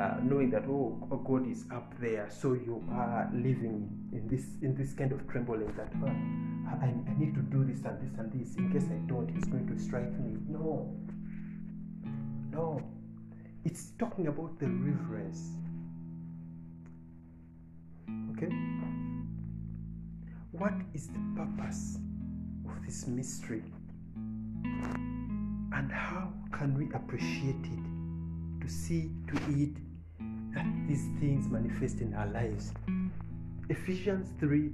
uh, 0.01 0.17
knowing 0.23 0.51
that 0.51 0.65
oh 0.69 1.23
God 1.25 1.49
is 1.49 1.65
up 1.73 1.93
there, 2.01 2.29
so 2.31 2.53
you 2.53 2.85
are 2.91 3.31
living 3.33 3.89
in 4.13 4.27
this 4.29 4.45
in 4.63 4.75
this 4.75 4.93
kind 4.93 5.13
of 5.13 5.27
trembling 5.29 5.73
that 5.77 5.93
oh, 6.03 6.09
I, 6.69 6.87
I 6.87 7.19
need 7.19 7.35
to 7.35 7.41
do 7.43 7.65
this 7.65 7.85
and 7.85 8.01
this 8.01 8.19
and 8.19 8.33
this. 8.33 8.57
In 8.57 8.73
case 8.73 8.87
I 8.91 8.99
don't, 9.09 9.29
He's 9.29 9.45
going 9.45 9.67
to 9.67 9.79
strike 9.81 10.11
me. 10.19 10.37
No, 10.49 10.95
no, 12.51 12.83
it's 13.65 13.93
talking 13.99 14.27
about 14.27 14.59
the 14.59 14.67
reverence. 14.67 15.51
Okay, 18.33 18.53
what 20.53 20.75
is 20.95 21.09
the 21.09 21.21
purpose 21.37 21.99
of 22.69 22.85
this 22.85 23.07
mystery, 23.07 23.65
and 24.65 25.91
how 25.93 26.33
can 26.53 26.77
we 26.77 26.89
appreciate 26.95 27.65
it? 27.65 27.88
See, 28.69 29.11
to 29.29 29.35
eat, 29.57 29.77
that 30.55 30.67
these 30.87 31.09
things 31.21 31.49
manifest 31.49 32.01
in 32.01 32.15
our 32.15 32.27
lives. 32.29 32.73
Ephesians 33.69 34.29
3, 34.41 34.73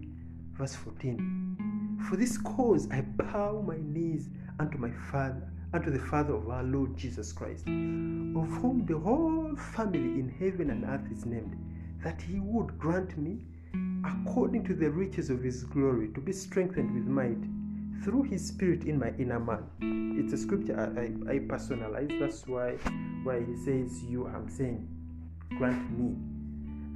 verse 0.52 0.74
14. 0.74 1.98
For 2.08 2.16
this 2.16 2.36
cause 2.38 2.88
I 2.90 3.00
bow 3.00 3.64
my 3.66 3.78
knees 3.80 4.28
unto 4.58 4.78
my 4.78 4.90
Father, 5.10 5.50
unto 5.72 5.90
the 5.90 5.98
Father 5.98 6.34
of 6.34 6.48
our 6.48 6.62
Lord 6.62 6.96
Jesus 6.96 7.32
Christ, 7.32 7.66
of 7.66 8.48
whom 8.60 8.84
the 8.86 8.98
whole 8.98 9.56
family 9.56 10.20
in 10.20 10.34
heaven 10.38 10.70
and 10.70 10.84
earth 10.84 11.10
is 11.10 11.26
named, 11.26 11.56
that 12.02 12.20
he 12.20 12.40
would 12.40 12.78
grant 12.78 13.16
me 13.16 13.40
according 14.04 14.64
to 14.64 14.74
the 14.74 14.90
riches 14.90 15.30
of 15.30 15.42
his 15.42 15.64
glory, 15.64 16.08
to 16.14 16.20
be 16.20 16.32
strengthened 16.32 16.94
with 16.94 17.06
might 17.06 17.42
through 18.02 18.24
his 18.24 18.46
spirit 18.46 18.84
in 18.84 18.98
my 18.98 19.12
inner 19.18 19.40
man. 19.40 19.64
It's 20.18 20.32
a 20.32 20.38
scripture 20.38 20.78
I, 20.78 21.00
I, 21.00 21.36
I 21.36 21.38
personalize. 21.40 22.18
That's 22.18 22.46
why 22.46 22.76
why 23.24 23.40
he 23.44 23.56
says 23.56 24.02
you, 24.04 24.26
I'm 24.26 24.48
saying, 24.48 24.86
grant 25.58 25.90
me. 25.98 26.14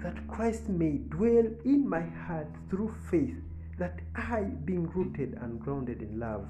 That 0.03 0.29
Christ 0.29 0.69
may 0.69 0.99
dwell 1.09 1.47
in 1.65 1.89
my 1.89 2.03
heart 2.03 2.49
through 2.71 2.95
faith, 3.11 3.37
that 3.79 3.99
I, 4.15 4.43
being 4.65 4.89
rooted 4.91 5.39
and 5.41 5.59
grounded 5.59 6.03
in 6.03 6.21
love, 6.21 6.47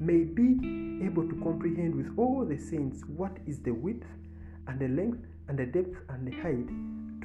may 0.00 0.24
be 0.24 1.04
able 1.04 1.28
to 1.28 1.34
comprehend 1.42 1.94
with 1.94 2.12
all 2.16 2.44
the 2.44 2.56
saints 2.56 3.02
what 3.08 3.36
is 3.46 3.58
the 3.60 3.72
width 3.72 4.06
and 4.68 4.78
the 4.78 4.88
length 4.88 5.26
and 5.48 5.58
the 5.58 5.66
depth 5.66 5.96
and 6.08 6.26
the 6.26 6.36
height, 6.42 6.68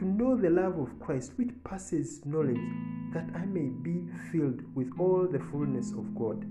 to 0.02 0.08
know 0.08 0.36
the 0.36 0.50
love 0.50 0.80
of 0.80 1.00
Christ 1.00 1.34
which 1.36 1.52
passes 1.64 2.26
knowledge, 2.26 2.58
that 3.14 3.24
I 3.36 3.46
may 3.46 3.70
be 3.70 4.02
filled 4.32 4.62
with 4.76 4.90
all 4.98 5.28
the 5.32 5.38
fullness 5.38 5.92
of 5.92 6.16
God. 6.16 6.42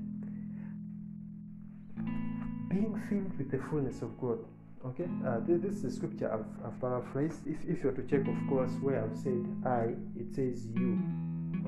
Being 2.68 2.94
filled 3.08 3.36
with 3.36 3.50
the 3.50 3.58
fullness 3.68 4.02
of 4.02 4.16
God. 4.20 4.38
Okay, 4.86 5.08
uh, 5.26 5.40
this, 5.48 5.64
is 5.64 5.82
the 5.82 5.90
scripture 5.90 6.32
I've, 6.32 6.46
I've 6.64 6.80
paraphrased. 6.80 7.44
If, 7.44 7.56
if 7.68 7.82
you're 7.82 7.90
to 7.90 8.04
check, 8.04 8.20
of 8.20 8.38
course, 8.48 8.70
where 8.80 9.02
I've 9.02 9.18
said 9.18 9.44
I, 9.66 9.94
it 10.16 10.32
says 10.32 10.68
you. 10.68 11.00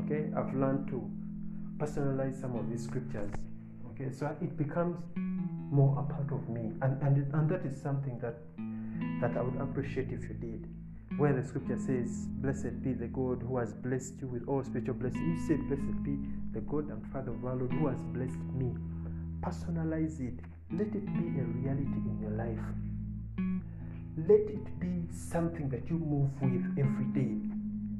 Okay, 0.05 0.31
I've 0.37 0.55
learned 0.55 0.87
to 0.91 1.11
personalize 1.79 2.41
some 2.41 2.55
of 2.55 2.71
these 2.71 2.85
scriptures. 2.85 3.33
Okay, 3.91 4.13
so 4.13 4.27
it 4.41 4.57
becomes 4.57 4.99
more 5.17 5.99
a 5.99 6.13
part 6.15 6.31
of 6.31 6.49
me, 6.49 6.71
and 6.81 7.03
and, 7.03 7.35
and 7.35 7.51
that 7.51 7.67
is 7.67 7.75
something 7.83 8.21
that 8.21 8.39
that 9.21 9.37
I 9.37 9.43
would 9.43 9.61
appreciate 9.61 10.13
if 10.13 10.23
you 10.23 10.35
did. 10.35 10.69
Where 11.23 11.33
the 11.33 11.47
scripture 11.47 11.79
says, 11.79 12.27
Blessed 12.43 12.83
be 12.83 12.95
the 12.95 13.07
God 13.07 13.45
who 13.47 13.57
has 13.59 13.73
blessed 13.73 14.15
you 14.21 14.27
with 14.27 14.43
all 14.49 14.65
spiritual 14.65 14.95
blessings. 14.95 15.23
You 15.23 15.47
say, 15.47 15.55
Blessed 15.55 16.03
be 16.03 16.19
the 16.53 16.63
God 16.63 16.91
and 16.91 17.01
Father 17.13 17.31
of 17.31 17.45
our 17.45 17.55
Lord 17.55 17.71
who 17.71 17.87
has 17.87 18.03
blessed 18.03 18.43
me. 18.53 18.75
Personalize 19.41 20.19
it. 20.19 20.41
Let 20.73 20.89
it 20.89 21.07
be 21.07 21.39
a 21.39 21.45
reality 21.45 22.03
in 22.11 22.19
your 22.21 22.33
life. 22.33 22.59
Let 24.17 24.51
it 24.51 24.81
be 24.81 25.05
something 25.15 25.69
that 25.69 25.89
you 25.89 25.97
move 25.97 26.29
with 26.43 26.67
every 26.77 27.05
day 27.15 27.39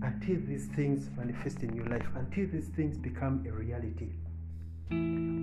until 0.03 0.45
these 0.45 0.67
things 0.75 1.09
manifest 1.17 1.63
in 1.63 1.77
your 1.77 1.87
life, 1.87 2.09
until 2.17 2.49
these 2.49 2.71
things 2.75 2.99
become 2.99 3.47
a 3.47 3.53
reality. 3.53 4.11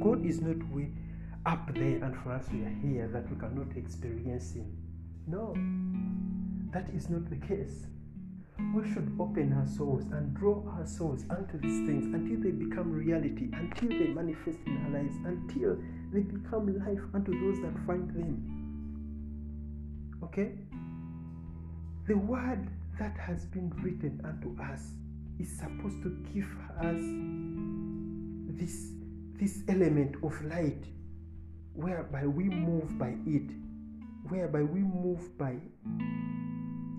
God 0.03 0.25
is 0.25 0.41
not 0.41 0.69
way 0.73 0.91
up 1.45 1.73
there, 1.73 2.03
and 2.03 2.13
for 2.23 2.33
us 2.33 2.43
we 2.51 2.59
are 2.59 2.77
here 2.83 3.07
that 3.13 3.29
we 3.29 3.39
cannot 3.39 3.77
experience 3.77 4.51
Him. 4.51 4.67
No, 5.27 5.53
that 6.71 6.89
is 6.95 7.09
not 7.09 7.29
the 7.29 7.35
case. 7.35 7.85
We 8.75 8.83
should 8.93 9.15
open 9.19 9.53
our 9.53 9.65
souls 9.65 10.03
and 10.11 10.35
draw 10.35 10.63
our 10.77 10.85
souls 10.85 11.23
unto 11.29 11.57
these 11.59 11.87
things 11.87 12.05
until 12.13 12.41
they 12.41 12.51
become 12.51 12.91
reality, 12.91 13.49
until 13.53 13.89
they 13.89 14.07
manifest 14.07 14.59
in 14.65 14.77
our 14.85 15.01
lives, 15.01 15.15
until 15.25 15.77
they 16.11 16.21
become 16.21 16.77
life 16.77 17.01
unto 17.13 17.31
those 17.31 17.61
that 17.61 17.73
find 17.87 18.09
them. 18.09 18.43
Okay? 20.23 20.51
The 22.07 22.17
word 22.17 22.69
that 22.99 23.17
has 23.17 23.45
been 23.45 23.71
written 23.81 24.21
unto 24.25 24.61
us 24.61 24.91
is 25.39 25.57
supposed 25.57 26.03
to 26.03 26.09
give 26.33 26.49
us 26.81 27.01
this, 28.59 28.91
this 29.39 29.63
element 29.69 30.15
of 30.21 30.39
light 30.45 30.83
whereby 31.73 32.25
we 32.25 32.43
move 32.43 32.99
by 32.99 33.15
it 33.25 33.49
whereby 34.29 34.61
we 34.61 34.81
move 34.81 35.37
by 35.37 35.55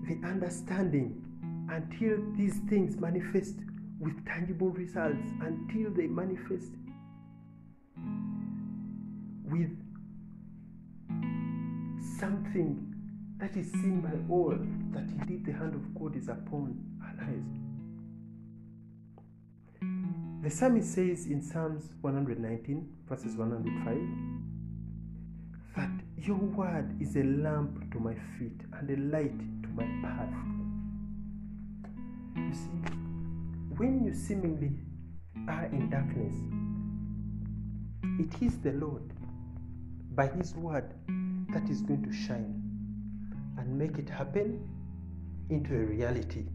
the 0.07 0.19
understanding 0.27 1.23
until 1.69 2.17
these 2.35 2.59
things 2.69 2.97
manifest 2.97 3.55
with 3.99 4.25
tangible 4.25 4.69
results, 4.69 5.29
until 5.41 5.91
they 5.91 6.07
manifest 6.07 6.73
with 9.45 9.69
something 12.19 12.87
that 13.39 13.55
is 13.55 13.71
seen 13.71 14.01
by 14.01 14.11
all 14.33 14.57
that 14.91 15.09
indeed 15.19 15.45
the 15.45 15.51
hand 15.51 15.73
of 15.75 15.95
God 15.99 16.15
is 16.15 16.27
upon 16.29 16.77
our 17.03 17.15
lives. 17.25 17.57
The 20.43 20.49
psalmist 20.49 20.93
says 20.93 21.27
in 21.27 21.41
Psalms 21.41 21.89
119, 22.01 22.89
verses 23.07 23.35
105, 23.35 23.97
that 25.75 25.91
your 26.17 26.37
word 26.37 26.95
is 26.99 27.15
a 27.15 27.23
lamp 27.23 27.91
to 27.91 27.99
my 27.99 28.15
feet 28.37 28.61
and 28.73 28.89
a 28.89 28.97
light 29.15 29.60
to 29.71 29.83
my 29.83 29.87
path. 30.01 30.29
You 32.35 32.53
see, 32.53 32.93
when 33.77 34.03
you 34.05 34.13
seemingly 34.13 34.71
are 35.47 35.65
in 35.65 35.89
darkness, 35.89 36.35
it 38.19 38.41
is 38.41 38.57
the 38.59 38.73
Lord, 38.73 39.13
by 40.15 40.27
His 40.27 40.55
word, 40.55 40.93
that 41.53 41.69
is 41.69 41.81
going 41.81 42.03
to 42.03 42.13
shine 42.13 42.61
and 43.57 43.77
make 43.77 43.97
it 43.97 44.09
happen 44.09 44.67
into 45.49 45.75
a 45.75 45.85
reality. 45.85 46.45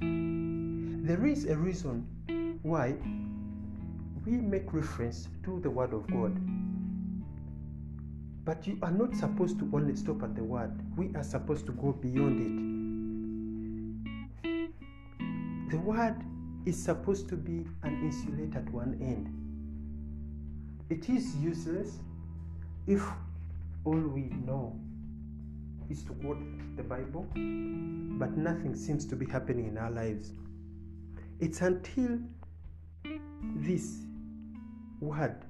There 0.00 1.26
is 1.26 1.46
a 1.46 1.56
reason 1.56 2.06
why 2.62 2.94
we 4.26 4.32
make 4.32 4.72
reference 4.72 5.28
to 5.44 5.60
the 5.60 5.70
Word 5.70 5.92
of 5.92 6.06
God 6.10 6.36
but 8.46 8.64
you 8.64 8.78
are 8.80 8.92
not 8.92 9.14
supposed 9.14 9.58
to 9.58 9.68
only 9.74 9.96
stop 9.96 10.22
at 10.22 10.36
the 10.36 10.44
word, 10.44 10.70
we 10.96 11.12
are 11.16 11.24
supposed 11.24 11.66
to 11.66 11.72
go 11.72 11.92
beyond 11.92 12.40
it. 14.44 15.72
The 15.72 15.78
word 15.78 16.14
is 16.64 16.80
supposed 16.80 17.28
to 17.30 17.36
be 17.36 17.66
an 17.82 18.00
insulator 18.04 18.58
at 18.58 18.70
one 18.72 18.96
end. 19.02 19.28
It 20.88 21.10
is 21.10 21.34
useless 21.38 21.98
if 22.86 23.02
all 23.84 23.98
we 23.98 24.30
know 24.46 24.78
is 25.90 26.04
to 26.04 26.12
quote 26.12 26.38
the 26.76 26.84
Bible, 26.84 27.26
but 27.34 28.36
nothing 28.36 28.76
seems 28.76 29.04
to 29.06 29.16
be 29.16 29.26
happening 29.26 29.66
in 29.66 29.76
our 29.76 29.90
lives. 29.90 30.30
It's 31.40 31.62
until 31.62 32.20
this 33.56 34.02
word 35.00 35.44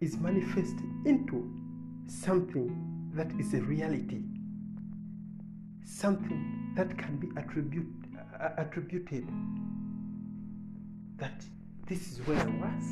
is 0.00 0.18
manifested 0.18 0.84
into 1.06 1.50
something 2.10 3.10
that 3.14 3.30
is 3.38 3.54
a 3.54 3.62
reality, 3.62 4.24
something 5.84 6.72
that 6.74 6.98
can 6.98 7.16
be 7.18 7.28
attribute, 7.36 7.86
uh, 8.40 8.48
attributed 8.58 9.24
that 11.16 11.44
this 11.86 12.10
is 12.10 12.18
where 12.26 12.40
I 12.40 12.46
was. 12.46 12.82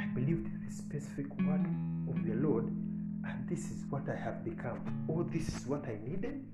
I 0.00 0.06
believed 0.14 0.48
the 0.66 0.72
specific 0.74 1.28
word 1.46 1.64
of 2.08 2.24
the 2.26 2.34
Lord, 2.34 2.66
and 2.66 3.48
this 3.48 3.70
is 3.70 3.84
what 3.88 4.08
I 4.08 4.16
have 4.16 4.44
become. 4.44 5.04
Or 5.06 5.22
this 5.22 5.46
is 5.48 5.64
what 5.66 5.86
I 5.86 6.00
needed, 6.04 6.44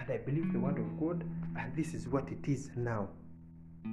and 0.00 0.10
I 0.10 0.16
believe 0.18 0.52
the 0.52 0.58
word 0.58 0.78
of 0.78 0.98
God, 0.98 1.22
and 1.56 1.76
this 1.76 1.94
is 1.94 2.08
what 2.08 2.28
it 2.28 2.48
is 2.48 2.70
now. 2.74 3.08
You 3.84 3.92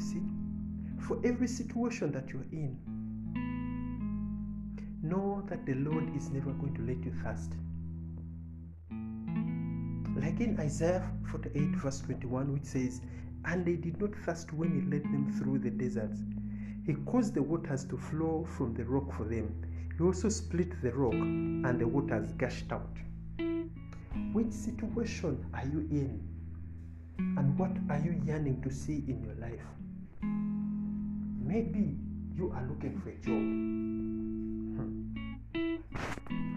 see, 0.00 0.22
for 1.06 1.20
every 1.24 1.48
situation 1.48 2.10
that 2.12 2.30
you're 2.30 2.48
in, 2.52 2.78
know 5.02 5.42
that 5.48 5.64
the 5.66 5.74
Lord 5.74 6.14
is 6.16 6.30
never 6.30 6.50
going 6.52 6.74
to 6.74 6.82
let 6.82 7.02
you 7.04 7.12
thirst. 7.22 7.52
Like 10.20 10.40
in 10.40 10.56
Isaiah 10.60 11.10
48, 11.30 11.76
verse 11.76 12.00
21, 12.00 12.52
which 12.52 12.64
says, 12.64 13.00
And 13.44 13.64
they 13.64 13.76
did 13.76 14.00
not 14.00 14.14
thirst 14.24 14.52
when 14.52 14.72
he 14.72 14.90
led 14.90 15.04
them 15.04 15.32
through 15.38 15.60
the 15.60 15.70
deserts. 15.70 16.18
He 16.84 16.94
caused 17.06 17.34
the 17.34 17.42
waters 17.42 17.84
to 17.84 17.96
flow 17.96 18.46
from 18.56 18.74
the 18.74 18.84
rock 18.84 19.12
for 19.16 19.24
them. 19.24 19.54
He 19.96 20.04
also 20.04 20.28
split 20.28 20.82
the 20.82 20.92
rock, 20.92 21.14
and 21.14 21.80
the 21.80 21.86
waters 21.86 22.32
gushed 22.32 22.70
out. 22.72 22.96
Which 24.32 24.52
situation 24.52 25.44
are 25.54 25.64
you 25.66 25.80
in? 25.90 26.26
And 27.18 27.58
what 27.58 27.72
are 27.88 28.02
you 28.02 28.20
yearning 28.24 28.62
to 28.62 28.70
see 28.70 29.04
in 29.08 29.22
your 29.24 29.34
life? 29.34 29.64
Maybe 31.42 31.96
you 32.34 32.52
are 32.54 32.66
looking 32.66 33.00
for 33.00 33.10
a 33.10 33.16
job 33.16 34.09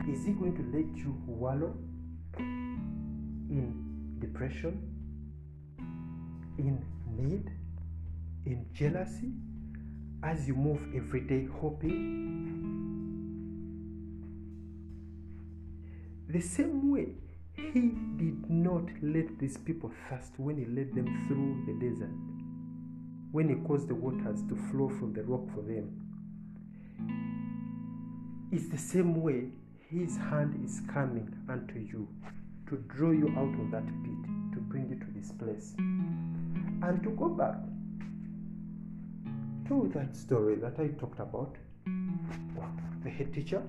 is 0.08 0.26
he 0.26 0.32
going 0.34 0.56
to 0.56 0.63
let 0.78 0.96
you 0.98 1.15
wallow 1.26 1.76
in 2.38 4.17
depression, 4.19 4.82
in 6.58 6.84
need, 7.17 7.50
in 8.46 8.65
jealousy, 8.74 9.32
as 10.24 10.48
you 10.48 10.56
move 10.56 10.82
every 10.96 11.22
day 11.22 11.48
hoping? 11.62 12.43
The 16.30 16.41
same 16.41 16.91
way, 16.91 17.10
he 17.56 17.91
did 18.17 18.50
not 18.50 18.86
let 19.02 19.38
these 19.39 19.58
people 19.58 19.91
thirst 20.10 20.32
when 20.38 20.58
he 20.58 20.65
led 20.65 20.96
them 20.96 21.06
through 21.28 21.63
the 21.67 21.74
desert, 21.86 22.12
when 23.32 23.50
he 23.50 23.56
caused 23.67 23.88
the 23.88 23.96
waters 23.96 24.41
to 24.50 24.56
flow 24.72 24.89
from 24.89 25.13
the 25.13 25.24
rock 25.24 25.48
for 25.54 25.62
them. 25.62 26.00
It's 28.53 28.69
the 28.69 28.77
same 28.77 29.23
way 29.23 29.45
his 29.89 30.15
hand 30.15 30.63
is 30.63 30.79
coming 30.93 31.27
unto 31.49 31.79
you 31.79 32.07
to 32.69 32.77
draw 32.87 33.09
you 33.09 33.27
out 33.29 33.59
of 33.59 33.71
that 33.71 33.83
pit, 34.03 34.53
to 34.53 34.59
bring 34.59 34.89
you 34.89 34.99
to 34.99 35.07
this 35.17 35.31
place. 35.31 35.73
And 35.79 37.01
to 37.01 37.09
go 37.17 37.29
back 37.29 37.55
to 39.69 39.91
that 39.95 40.15
story 40.15 40.57
that 40.57 40.79
I 40.79 40.89
talked 40.99 41.19
about, 41.19 41.55
the 43.03 43.09
head 43.09 43.33
teacher 43.33 43.63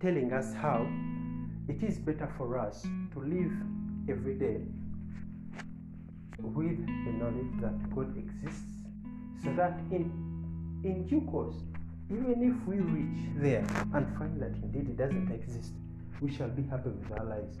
telling 0.00 0.34
us 0.34 0.52
how 0.52 0.86
it 1.66 1.82
is 1.82 1.96
better 1.98 2.30
for 2.36 2.58
us 2.58 2.82
to 2.82 3.20
live 3.20 3.52
every 4.06 4.34
day 4.34 4.60
with 6.42 6.86
the 6.86 7.12
knowledge 7.12 7.58
that 7.62 7.94
God 7.94 8.18
exists 8.18 8.84
so 9.42 9.50
that 9.54 9.80
in 9.90 10.12
in 10.84 11.06
due 11.06 11.22
course 11.22 11.56
even 12.10 12.42
if 12.42 12.68
we 12.68 12.76
reach 12.80 13.30
there 13.36 13.66
and 13.94 14.18
find 14.18 14.40
that 14.40 14.54
indeed 14.62 14.88
it 14.90 14.96
doesn't 14.96 15.30
exist 15.32 15.72
we 16.20 16.34
shall 16.34 16.48
be 16.48 16.62
happy 16.62 16.88
with 16.88 17.18
our 17.18 17.26
lives. 17.26 17.58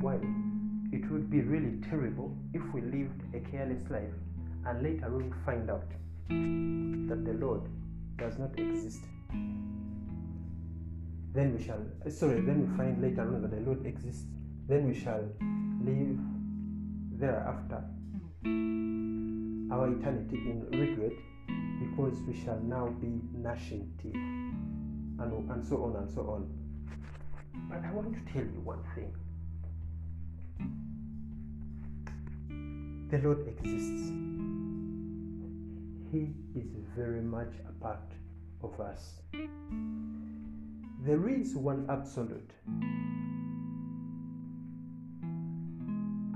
Why? 0.00 0.14
It 0.92 1.10
would 1.10 1.30
be 1.30 1.40
really 1.40 1.80
terrible 1.88 2.36
if 2.52 2.62
we 2.72 2.80
lived 2.80 3.22
a 3.34 3.40
careless 3.40 3.82
life 3.90 4.12
and 4.66 4.82
later 4.82 5.06
on 5.06 5.34
find 5.44 5.70
out 5.70 5.88
that 6.28 7.24
the 7.24 7.32
lord 7.44 7.62
does 8.18 8.38
not 8.38 8.56
exist. 8.58 9.00
Then 11.34 11.56
we 11.56 11.64
shall 11.64 11.80
eh, 12.06 12.10
sorry 12.10 12.40
then 12.42 12.70
we 12.70 12.76
find 12.76 13.02
later 13.02 13.22
on 13.22 13.42
that 13.42 13.50
the 13.50 13.60
lord 13.60 13.84
exists. 13.86 14.26
Then 14.68 14.86
we 14.86 14.94
shall 14.94 15.24
live 15.84 16.18
thereafter. 17.18 17.82
Mm. 18.44 19.72
Our 19.72 19.88
eternity 19.88 20.36
in 20.36 20.66
regret 20.70 21.18
because 21.78 22.20
we 22.26 22.34
shall 22.44 22.60
now 22.60 22.88
be 23.00 23.20
gnashing 23.34 23.90
teeth. 24.02 24.14
And, 24.14 25.50
and 25.50 25.64
so 25.64 25.84
on 25.84 25.96
and 25.96 26.10
so 26.10 26.22
on. 26.22 26.48
But 27.68 27.84
i 27.84 27.92
want 27.92 28.12
to 28.12 28.32
tell 28.32 28.42
you 28.42 28.60
one 28.64 28.82
thing. 28.94 29.12
The 33.10 33.18
lord 33.18 33.46
exists. 33.46 34.10
He 36.10 36.34
is 36.58 36.68
very 36.96 37.22
much 37.22 37.52
a 37.68 37.72
part 37.82 38.12
of 38.62 38.80
us. 38.80 39.20
There 41.04 41.28
is 41.28 41.54
one 41.54 41.86
absolute. 41.90 42.50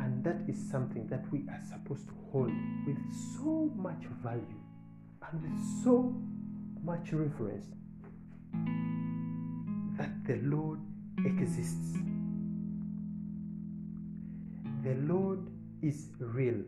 And 0.03 0.23
that 0.25 0.43
is 0.49 0.71
something 0.71 1.07
that 1.09 1.25
we 1.33 1.47
are 1.49 1.61
supposed 1.69 2.09
to 2.09 2.15
hold 2.31 2.53
with 2.87 2.99
so 3.37 3.71
much 3.77 4.05
value 4.23 4.66
and 5.31 5.43
with 5.43 5.85
so 5.85 6.15
much 6.85 7.13
reverence 7.13 7.67
that 9.99 10.11
the 10.27 10.37
Lord 10.43 10.79
exists. 11.25 11.97
The 14.83 14.95
Lord 15.13 15.41
is 15.83 16.09
real. 16.19 16.63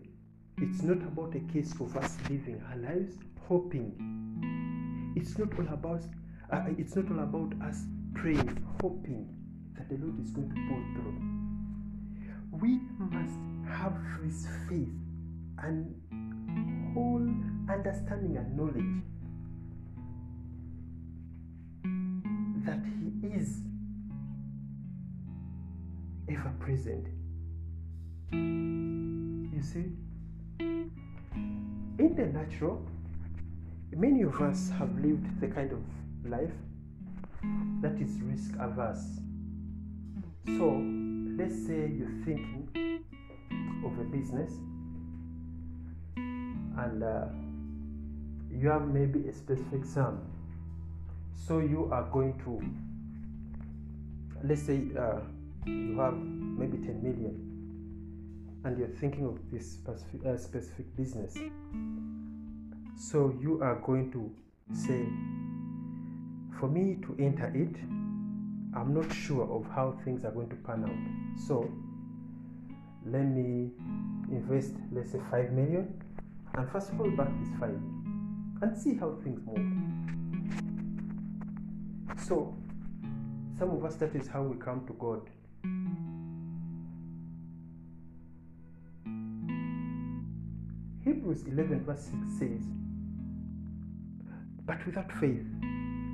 It's 0.59 0.83
not 0.83 0.99
about 0.99 1.37
a 1.37 1.53
case 1.53 1.73
of 1.81 1.97
us 1.97 2.17
living 2.29 2.61
our 2.71 2.77
lives 2.79 3.15
hoping. 3.49 3.95
It's 5.17 5.39
not 5.39 5.49
all 5.59 5.73
about 5.73 6.03
uh, 6.51 6.65
it's 6.79 6.97
not 6.97 7.11
all 7.11 7.21
about 7.21 7.53
us 7.67 7.85
praying, 8.15 8.67
hoping 8.81 9.29
that 9.77 9.89
the 9.89 9.97
Lord 9.97 10.21
is 10.23 10.31
going 10.31 10.49
to 10.49 10.55
pull 10.69 10.83
through. 10.95 11.21
We 12.61 12.81
must 12.99 13.39
have 13.71 13.95
this 14.23 14.47
faith 14.69 14.89
and 15.63 15.95
whole 16.95 17.29
understanding 17.69 18.37
and 18.37 18.57
knowledge 18.57 19.03
that 22.65 22.81
He 22.85 23.29
is 23.29 23.61
ever 26.31 26.53
present. 26.59 27.07
You 28.33 29.63
see, 29.63 29.93
in 30.61 32.15
the 32.17 32.27
natural, 32.27 32.87
many 33.97 34.23
of 34.23 34.41
us 34.41 34.71
have 34.79 34.95
lived 34.99 35.41
the 35.41 35.49
kind 35.49 35.73
of 35.73 35.81
life 36.25 36.53
that 37.83 38.01
is 38.01 38.21
risk 38.23 38.55
averse. 38.61 39.21
So, 40.47 40.83
let's 41.37 41.55
say 41.67 41.91
you're 41.97 42.19
thinking 42.25 42.69
of 43.85 43.99
a 43.99 44.05
business 44.05 44.53
and 46.17 47.03
uh, 47.03 47.27
you 48.51 48.69
have 48.69 48.89
maybe 48.89 49.29
a 49.29 49.33
specific 49.33 49.85
sum. 49.85 50.21
So, 51.47 51.59
you 51.59 51.89
are 51.93 52.05
going 52.13 52.39
to, 52.45 52.61
let's 54.47 54.63
say 54.63 54.83
uh, 54.99 55.21
you 55.67 55.99
have 55.99 56.15
maybe 56.15 56.79
10 56.79 57.03
million 57.03 57.45
and 58.65 58.79
you're 58.79 58.89
thinking 58.89 59.25
of 59.25 59.39
this 59.51 59.73
specific, 59.73 60.27
uh, 60.27 60.37
specific 60.37 60.97
business. 60.97 61.37
So, 62.97 63.35
you 63.41 63.61
are 63.63 63.77
going 63.77 64.11
to 64.13 64.31
say, 64.75 65.07
for 66.59 66.69
me 66.69 66.99
to 67.03 67.17
enter 67.23 67.53
it, 67.55 67.77
I'm 68.75 68.95
not 68.95 69.13
sure 69.13 69.45
of 69.51 69.67
how 69.75 69.99
things 70.05 70.25
are 70.25 70.31
going 70.31 70.49
to 70.51 70.57
pan 70.57 70.85
out. 70.85 71.41
So 71.47 71.71
let 73.07 73.25
me 73.25 73.71
invest, 74.31 74.75
let's 74.93 75.13
say, 75.13 75.21
5 75.31 75.53
million 75.53 76.01
and 76.55 76.71
first 76.71 76.91
of 76.91 77.01
all, 77.01 77.11
back 77.11 77.29
this 77.41 77.49
5 77.59 77.71
and 78.61 78.77
see 78.77 78.97
how 78.97 79.17
things 79.23 79.41
move. 79.47 79.59
So, 82.27 82.55
some 83.59 83.71
of 83.71 83.85
us, 83.85 83.97
that 83.97 84.15
is 84.15 84.29
how 84.29 84.43
we 84.43 84.57
come 84.59 84.87
to 84.87 84.93
God. 84.95 85.29
Hebrews 91.05 91.45
11, 91.45 91.85
verse 91.85 92.05
6 92.05 92.39
says, 92.39 92.63
But 94.67 94.85
without 94.85 95.11
faith, 95.13 95.47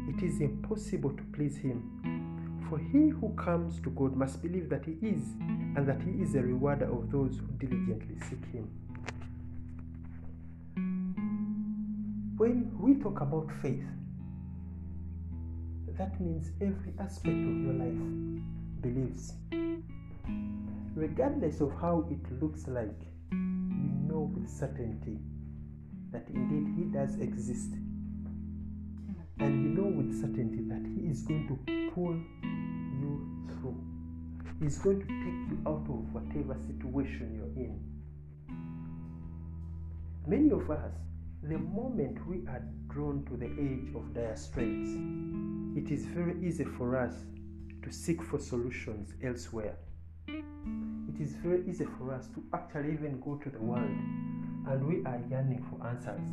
it 0.09 0.23
is 0.23 0.41
impossible 0.41 1.11
to 1.11 1.23
please 1.33 1.57
him. 1.57 1.83
For 2.69 2.79
he 2.79 3.09
who 3.09 3.35
comes 3.37 3.81
to 3.81 3.91
God 3.91 4.17
must 4.17 4.43
believe 4.43 4.69
that 4.69 4.85
he 4.85 4.93
is, 5.07 5.23
and 5.77 5.87
that 5.87 6.01
he 6.03 6.11
is 6.23 6.35
a 6.35 6.43
rewarder 6.43 6.91
of 6.91 7.11
those 7.11 7.39
who 7.39 7.47
diligently 7.67 8.17
seek 8.29 8.45
him. 8.53 8.71
When 12.37 12.71
we 12.81 12.95
talk 12.95 13.21
about 13.21 13.49
faith, 13.63 13.85
that 15.97 16.21
means 16.21 16.51
every 16.61 16.93
aspect 16.99 17.29
of 17.29 17.57
your 17.63 17.75
life 17.75 18.43
believes. 18.81 19.35
Regardless 20.97 21.61
of 21.61 21.73
how 21.81 22.09
it 22.11 22.43
looks 22.43 22.67
like, 22.67 22.99
you 23.31 23.39
know 24.09 24.33
with 24.35 24.49
certainty 24.49 25.19
that 26.11 26.27
indeed 26.29 26.75
He 26.77 26.85
does 26.85 27.21
exist 27.21 27.71
and 29.39 29.63
you 29.63 29.71
know 29.71 29.89
with 29.89 30.21
certainty 30.21 30.65
that 30.69 30.83
He 30.87 31.09
is 31.09 31.23
going 31.23 31.47
to 31.49 31.91
pull 31.95 32.15
you 33.01 33.47
through. 33.61 33.81
He's 34.61 34.79
going 34.79 35.01
to 35.01 35.07
take 35.07 35.51
you 35.51 35.59
out 35.67 35.87
of 35.89 36.13
whatever 36.13 36.57
situation 36.67 37.35
you're 37.37 37.65
in. 37.65 37.81
Many 40.27 40.51
of 40.51 40.71
us, 40.71 40.93
the 41.49 41.59
moment 41.59 42.27
we 42.27 42.37
are 42.49 42.63
drawn 42.89 43.23
to 43.27 43.37
the 43.37 43.45
edge 43.45 43.95
of 43.95 44.15
dire 44.15 44.35
straits, 44.35 44.93
it 45.77 45.93
is 45.93 46.07
very 46.07 46.35
easy 46.43 46.65
for 46.65 46.97
us 46.97 47.13
to 47.83 47.93
seek 47.93 48.23
for 48.23 48.39
solutions 48.39 49.13
elsewhere. 49.23 49.77
It 50.27 51.21
is 51.21 51.35
very 51.35 51.63
easy 51.69 51.87
for 51.99 52.15
us 52.15 52.29
to 52.29 52.43
actually 52.55 52.95
even 52.95 53.21
go 53.21 53.37
to 53.37 53.51
the 53.51 53.59
world 53.59 53.85
and 53.85 54.87
we 54.89 55.05
are 55.05 55.21
yearning 55.29 55.63
for 55.69 55.87
answers. 55.87 56.27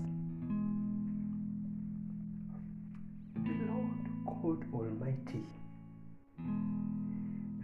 The 3.35 3.53
Lord 3.69 4.63
God 4.63 4.73
Almighty, 4.73 5.43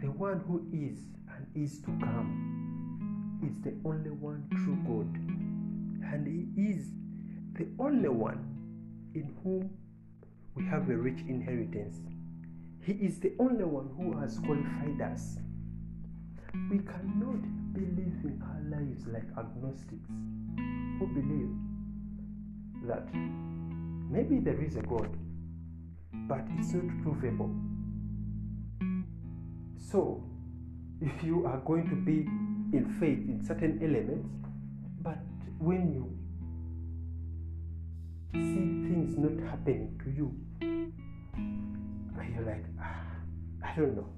the 0.01 0.11
one 0.11 0.41
who 0.41 0.67
is 0.73 0.99
and 1.33 1.47
is 1.55 1.79
to 1.79 1.97
come, 2.01 3.39
is 3.49 3.61
the 3.61 3.73
only 3.87 4.09
one 4.09 4.49
true 4.51 4.77
God, 4.85 5.15
and 6.11 6.27
He 6.27 6.61
is 6.61 6.87
the 7.57 7.67
only 7.79 8.09
one 8.09 8.37
in 9.13 9.35
whom 9.43 9.69
we 10.55 10.63
have 10.65 10.89
a 10.89 10.95
rich 10.95 11.19
inheritance. 11.27 11.97
He 12.81 12.93
is 12.93 13.19
the 13.19 13.33
only 13.39 13.65
one 13.65 13.89
who 13.97 14.17
has 14.19 14.39
qualified 14.39 15.01
us. 15.01 15.37
We 16.71 16.79
cannot 16.79 17.41
be 17.73 17.81
living 17.81 18.41
our 18.45 18.61
lives 18.79 19.05
like 19.07 19.25
agnostics 19.37 20.07
who 20.99 21.07
believe 21.07 21.49
that 22.87 23.07
maybe 24.09 24.39
there 24.39 24.61
is 24.63 24.75
a 24.75 24.81
God 24.81 25.09
but 26.27 26.45
it's 26.57 26.73
not 26.73 26.85
provable. 27.03 27.53
So, 29.77 30.23
if 31.01 31.23
you 31.23 31.45
are 31.45 31.59
going 31.59 31.89
to 31.89 31.95
be 31.95 32.27
in 32.77 32.85
faith 32.99 33.19
in 33.29 33.43
certain 33.45 33.79
elements, 33.81 34.29
but 35.01 35.17
when 35.59 35.93
you 35.93 36.17
see 38.33 38.65
things 38.87 39.17
not 39.17 39.49
happening 39.49 39.99
to 40.03 40.11
you, 40.11 40.33
And 40.61 42.35
you're 42.35 42.45
like, 42.45 42.65
ah, 42.81 43.01
I 43.63 43.75
don't 43.75 43.95
know. 43.95 44.09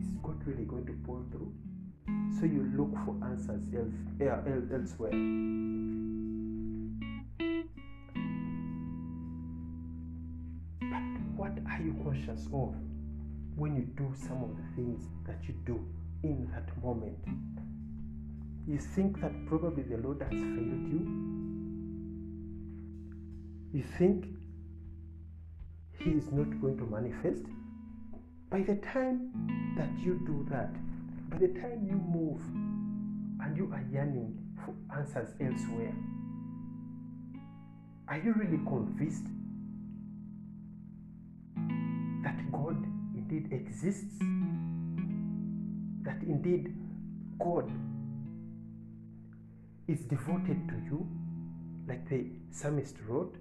Is 0.00 0.08
God 0.22 0.40
really 0.46 0.64
going 0.64 0.86
to 0.86 0.92
pull 1.04 1.24
through? 1.30 1.52
so 2.38 2.46
you 2.46 2.70
look 2.76 2.92
for 3.04 3.14
answers 3.26 3.60
elsewhere. 4.72 5.10
But 10.80 11.04
what 11.36 11.52
are 11.68 11.82
you 11.82 11.94
conscious 12.02 12.46
of 12.52 12.74
when 13.56 13.76
you 13.76 13.82
do 13.96 14.12
some 14.26 14.42
of 14.42 14.56
the 14.56 14.62
things 14.74 15.02
that 15.26 15.38
you 15.46 15.54
do 15.66 15.84
in 16.22 16.50
that 16.52 16.68
moment? 16.82 17.18
You 18.66 18.78
think 18.78 19.20
that 19.20 19.32
probably 19.46 19.82
the 19.82 19.98
Lord 19.98 20.22
has 20.22 20.30
failed 20.30 20.88
you? 20.92 21.59
You 23.72 23.84
think 23.98 24.26
He 25.98 26.10
is 26.10 26.24
not 26.32 26.60
going 26.60 26.76
to 26.78 26.86
manifest? 26.86 27.44
By 28.50 28.62
the 28.62 28.74
time 28.76 29.30
that 29.76 29.88
you 30.04 30.20
do 30.26 30.44
that, 30.50 30.74
by 31.30 31.38
the 31.38 31.48
time 31.60 31.86
you 31.88 31.94
move 31.94 32.40
and 33.40 33.56
you 33.56 33.70
are 33.72 33.84
yearning 33.92 34.36
for 34.64 34.74
answers 34.98 35.28
elsewhere, 35.40 35.94
are 38.08 38.18
you 38.18 38.32
really 38.32 38.58
convinced 38.66 39.26
that 42.24 42.50
God 42.50 42.76
indeed 43.14 43.52
exists? 43.52 44.18
That 46.02 46.20
indeed 46.22 46.74
God 47.38 47.70
is 49.86 50.00
devoted 50.00 50.68
to 50.68 50.74
you, 50.86 51.06
like 51.86 52.08
the 52.08 52.26
psalmist 52.50 52.96
wrote? 53.06 53.36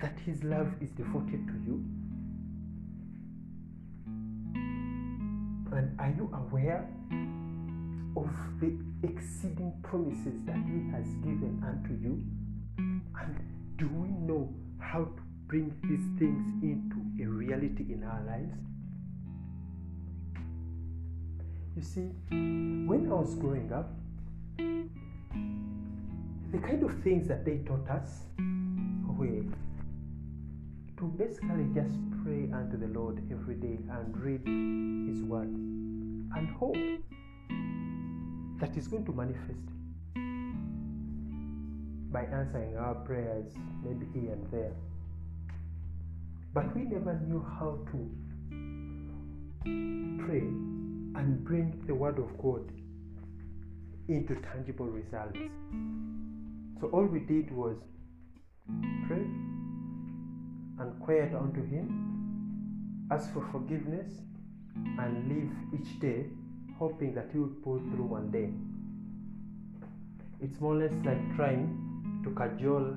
That 0.00 0.18
his 0.24 0.42
love 0.44 0.72
is 0.80 0.90
devoted 0.90 1.46
to 1.46 1.54
you? 1.66 1.84
And 5.72 6.00
are 6.00 6.10
you 6.16 6.30
aware 6.32 6.88
of 8.16 8.30
the 8.60 8.76
exceeding 9.02 9.72
promises 9.82 10.34
that 10.46 10.56
He 10.56 10.90
has 10.90 11.06
given 11.22 11.62
unto 11.64 11.94
you? 12.02 12.24
And 12.78 13.38
do 13.76 13.86
we 13.88 14.08
know 14.08 14.52
how 14.80 15.04
to 15.04 15.22
bring 15.46 15.72
these 15.82 16.06
things 16.18 16.50
into 16.62 16.96
a 17.22 17.26
reality 17.26 17.92
in 17.92 18.02
our 18.02 18.22
lives? 18.24 18.58
You 21.76 21.82
see, 21.82 22.10
when 22.30 23.08
I 23.10 23.14
was 23.14 23.34
growing 23.36 23.72
up, 23.72 23.90
the 26.50 26.58
kind 26.58 26.82
of 26.82 27.02
things 27.02 27.28
that 27.28 27.44
they 27.44 27.58
taught 27.58 27.88
us 27.90 28.22
were 29.18 29.44
to 30.96 31.04
basically 31.18 31.66
just 31.74 31.94
pray 32.24 32.48
unto 32.52 32.78
the 32.78 32.86
Lord 32.98 33.22
every 33.30 33.56
day 33.56 33.78
and 33.90 34.16
read 34.16 34.40
His 35.10 35.22
Word 35.22 35.48
and 35.48 36.48
hope 36.58 36.76
that 38.60 38.74
He's 38.74 38.88
going 38.88 39.04
to 39.04 39.12
manifest 39.12 39.60
by 42.10 42.22
answering 42.22 42.76
our 42.78 42.94
prayers, 42.94 43.52
maybe 43.84 44.06
here 44.14 44.32
and 44.32 44.50
there. 44.50 44.72
But 46.54 46.74
we 46.74 46.82
never 46.84 47.20
knew 47.26 47.44
how 47.58 47.78
to 47.92 48.10
pray 50.24 50.40
and 51.20 51.44
bring 51.44 51.82
the 51.86 51.94
Word 51.94 52.18
of 52.18 52.38
God 52.42 52.72
into 54.08 54.34
tangible 54.36 54.86
results. 54.86 55.38
So 56.80 56.86
all 56.92 57.06
we 57.06 57.20
did 57.20 57.50
was 57.50 57.76
pray 59.08 59.26
and 60.78 61.00
quiet 61.00 61.34
unto 61.34 61.64
Him, 61.66 63.08
ask 63.10 63.32
for 63.32 63.44
forgiveness, 63.50 64.12
and 64.76 65.28
live 65.28 65.80
each 65.80 65.98
day 65.98 66.26
hoping 66.78 67.14
that 67.14 67.30
He 67.32 67.38
will 67.38 67.56
pull 67.64 67.80
through 67.90 68.04
one 68.04 68.30
day. 68.30 68.50
It's 70.40 70.60
more 70.60 70.76
or 70.76 70.78
less 70.78 70.92
like 71.04 71.34
trying 71.34 72.22
to 72.22 72.30
cajole 72.30 72.96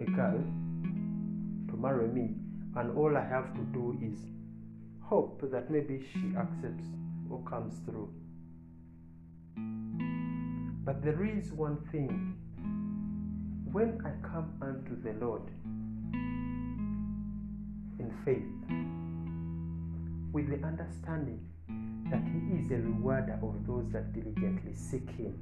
a 0.00 0.10
girl 0.10 0.42
to 1.68 1.76
marry 1.76 2.08
me, 2.08 2.34
and 2.74 2.96
all 2.98 3.16
I 3.16 3.24
have 3.24 3.54
to 3.54 3.60
do 3.72 3.96
is 4.02 4.18
hope 5.02 5.40
that 5.52 5.70
maybe 5.70 6.04
she 6.12 6.34
accepts 6.36 6.86
or 7.30 7.44
comes 7.44 7.78
through. 7.84 8.12
But 10.84 11.04
there 11.04 11.24
is 11.24 11.52
one 11.52 11.78
thing 11.92 12.39
when 13.72 14.00
I 14.04 14.10
come 14.26 14.52
unto 14.60 15.00
the 15.00 15.12
Lord, 15.24 15.42
in 18.00 18.10
faith 18.24 18.42
with 20.32 20.48
the 20.48 20.66
understanding 20.66 21.40
that 22.10 22.22
He 22.24 22.58
is 22.58 22.70
a 22.72 22.82
rewarder 22.82 23.38
of 23.42 23.64
those 23.66 23.86
that 23.92 24.12
diligently 24.12 24.74
seek 24.74 25.08
Him. 25.10 25.38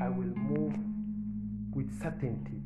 I 0.00 0.08
will 0.08 0.34
move 0.34 0.74
with 1.74 1.92
certainty 2.00 2.62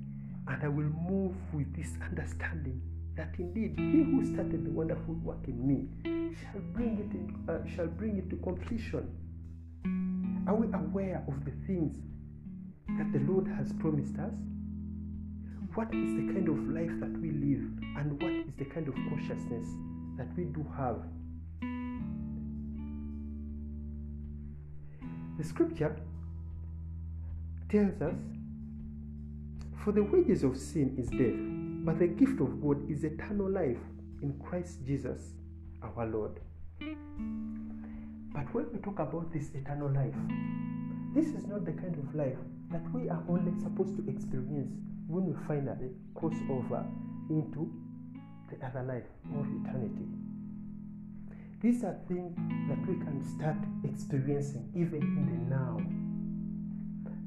and 0.47 0.63
I 0.63 0.69
will 0.69 0.93
move 1.11 1.35
with 1.53 1.75
this 1.75 1.91
understanding 2.03 2.81
that 3.17 3.35
indeed 3.39 3.75
He 3.77 4.05
who 4.05 4.25
started 4.25 4.65
the 4.65 4.71
wonderful 4.71 5.15
work 5.15 5.49
in 5.49 5.67
me 5.67 5.89
shall 6.05 6.61
bring 6.73 6.99
it, 6.99 7.13
in, 7.13 7.35
uh, 7.49 7.67
shall 7.75 7.89
bring 7.89 8.19
it 8.19 8.31
to 8.31 8.37
completion. 8.37 9.09
Are 10.47 10.55
we 10.55 10.69
aware 10.73 11.25
of 11.27 11.45
the 11.45 11.51
things 11.67 11.97
that 12.97 13.13
the 13.13 13.21
Lord 13.31 13.47
has 13.49 13.73
promised 13.75 14.19
us? 14.19 14.35
what 15.79 15.95
is 15.95 16.17
the 16.17 16.33
kind 16.33 16.49
of 16.49 16.59
life 16.71 16.91
that 16.99 17.21
we 17.21 17.31
live 17.31 17.63
and 17.99 18.21
what 18.21 18.33
is 18.33 18.53
the 18.59 18.65
kind 18.65 18.89
of 18.89 18.95
consciousness 18.95 19.69
that 20.17 20.27
we 20.37 20.43
do 20.43 20.67
have. 20.77 20.97
The 25.39 25.45
scripture 25.45 25.95
tells 27.69 28.03
us, 28.03 28.19
For 29.85 29.93
the 29.93 30.03
wages 30.03 30.43
of 30.43 30.57
sin 30.57 30.97
is 30.99 31.11
death, 31.11 31.39
but 31.85 32.01
the 32.01 32.09
gift 32.09 32.41
of 32.41 32.61
God 32.61 32.91
is 32.91 33.05
eternal 33.05 33.49
life 33.49 33.79
in 34.21 34.35
Christ 34.45 34.85
Jesus 34.85 35.35
our 35.81 36.07
Lord. 36.07 36.41
But 36.81 38.53
when 38.53 38.67
we 38.73 38.81
talk 38.81 38.99
about 38.99 39.33
this 39.33 39.51
eternal 39.55 39.93
life, 39.93 40.15
this 41.15 41.27
is 41.29 41.47
not 41.47 41.65
the 41.65 41.73
kind 41.73 41.95
of 41.95 42.15
life 42.17 42.37
that 42.71 42.83
we 42.93 43.09
are 43.09 43.23
only 43.29 43.53
supposed 43.63 43.97
to 43.97 44.09
experience 44.11 44.73
when 45.07 45.27
we 45.27 45.35
finally 45.47 45.91
cross 46.15 46.37
over 46.51 46.85
into 47.31 47.73
the 48.51 48.67
other 48.67 48.83
life 48.83 49.09
of 49.35 49.47
eternity. 49.63 50.07
These 51.61 51.83
are 51.83 51.97
things 52.07 52.37
that 52.69 52.79
we 52.87 52.95
can 53.05 53.25
start 53.37 53.57
experiencing 53.85 54.71
even 54.77 55.03
in 55.03 55.27
the 55.27 55.57
now. 55.57 55.81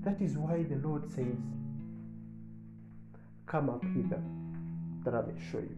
That 0.03 0.21
is 0.21 0.37
why 0.37 0.63
the 0.63 0.75
Lord 0.87 1.11
says, 1.11 1.37
Come 3.45 3.69
up 3.69 3.83
hither, 3.83 4.21
that 5.03 5.13
I 5.13 5.21
may 5.21 5.39
show 5.51 5.59
you. 5.59 5.77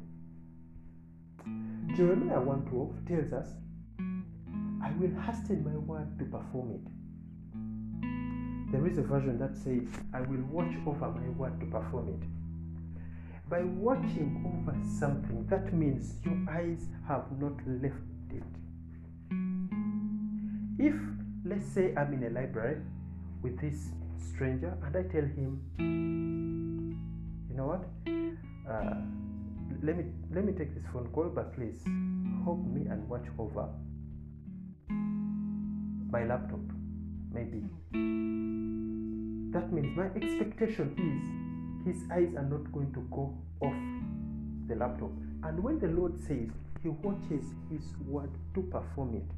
Jeremiah 1.95 2.39
1:12 2.39 3.07
tells 3.07 3.33
us, 3.33 3.47
I 4.81 4.91
will 4.99 5.15
hasten 5.21 5.63
my 5.63 5.77
word 5.77 6.19
to 6.19 6.25
perform 6.25 6.71
it. 6.71 6.87
There 8.73 8.87
is 8.87 8.97
a 8.97 9.03
version 9.03 9.37
that 9.37 9.55
says, 9.55 9.83
I 10.15 10.21
will 10.21 10.41
watch 10.49 10.73
over 10.87 11.11
my 11.11 11.29
word 11.37 11.59
to 11.59 11.65
perform 11.67 12.09
it. 12.09 12.23
By 13.47 13.61
watching 13.61 14.43
over 14.43 14.75
something, 14.99 15.45
that 15.47 15.71
means 15.71 16.15
your 16.25 16.43
eyes 16.49 16.87
have 17.07 17.25
not 17.39 17.53
left 17.67 18.01
it. 18.31 18.43
If, 20.79 20.95
let's 21.45 21.67
say, 21.67 21.93
I'm 21.95 22.13
in 22.13 22.23
a 22.23 22.29
library 22.31 22.81
with 23.43 23.61
this 23.61 23.91
stranger 24.17 24.75
and 24.83 24.95
I 24.97 25.03
tell 25.03 25.21
him, 25.21 25.61
you 27.47 27.55
know 27.55 27.67
what? 27.67 27.85
Uh, 28.67 28.95
let 29.83 29.97
me 29.97 30.05
let 30.33 30.45
me 30.45 30.53
take 30.53 30.73
this 30.73 30.83
phone 30.91 31.09
call, 31.13 31.29
but 31.29 31.53
please 31.53 31.79
help 32.43 32.65
me 32.65 32.87
and 32.89 33.07
watch 33.07 33.27
over 33.37 33.69
my 36.09 36.23
laptop, 36.25 36.59
maybe 37.33 37.63
that 39.53 39.71
means 39.71 39.95
my 39.95 40.05
expectation 40.15 40.95
is 40.97 41.21
his 41.85 42.03
eyes 42.11 42.33
are 42.35 42.43
not 42.43 42.71
going 42.71 42.91
to 42.93 43.01
go 43.11 43.33
off 43.61 43.75
the 44.67 44.75
laptop. 44.75 45.11
And 45.43 45.61
when 45.61 45.79
the 45.79 45.87
Lord 45.87 46.19
says 46.19 46.49
he 46.81 46.89
watches 46.89 47.43
his 47.69 47.83
word 48.07 48.31
to 48.55 48.61
perform 48.63 49.15
it, 49.15 49.29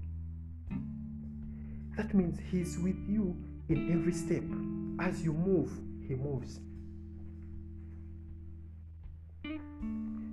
that 1.98 2.14
means 2.14 2.40
he's 2.52 2.78
with 2.80 2.98
you 3.10 3.36
in 3.68 3.92
every 3.92 4.14
step. 4.14 4.44
As 5.00 5.24
you 5.24 5.34
move, 5.34 5.72
he 6.08 6.16
moves. 6.16 6.60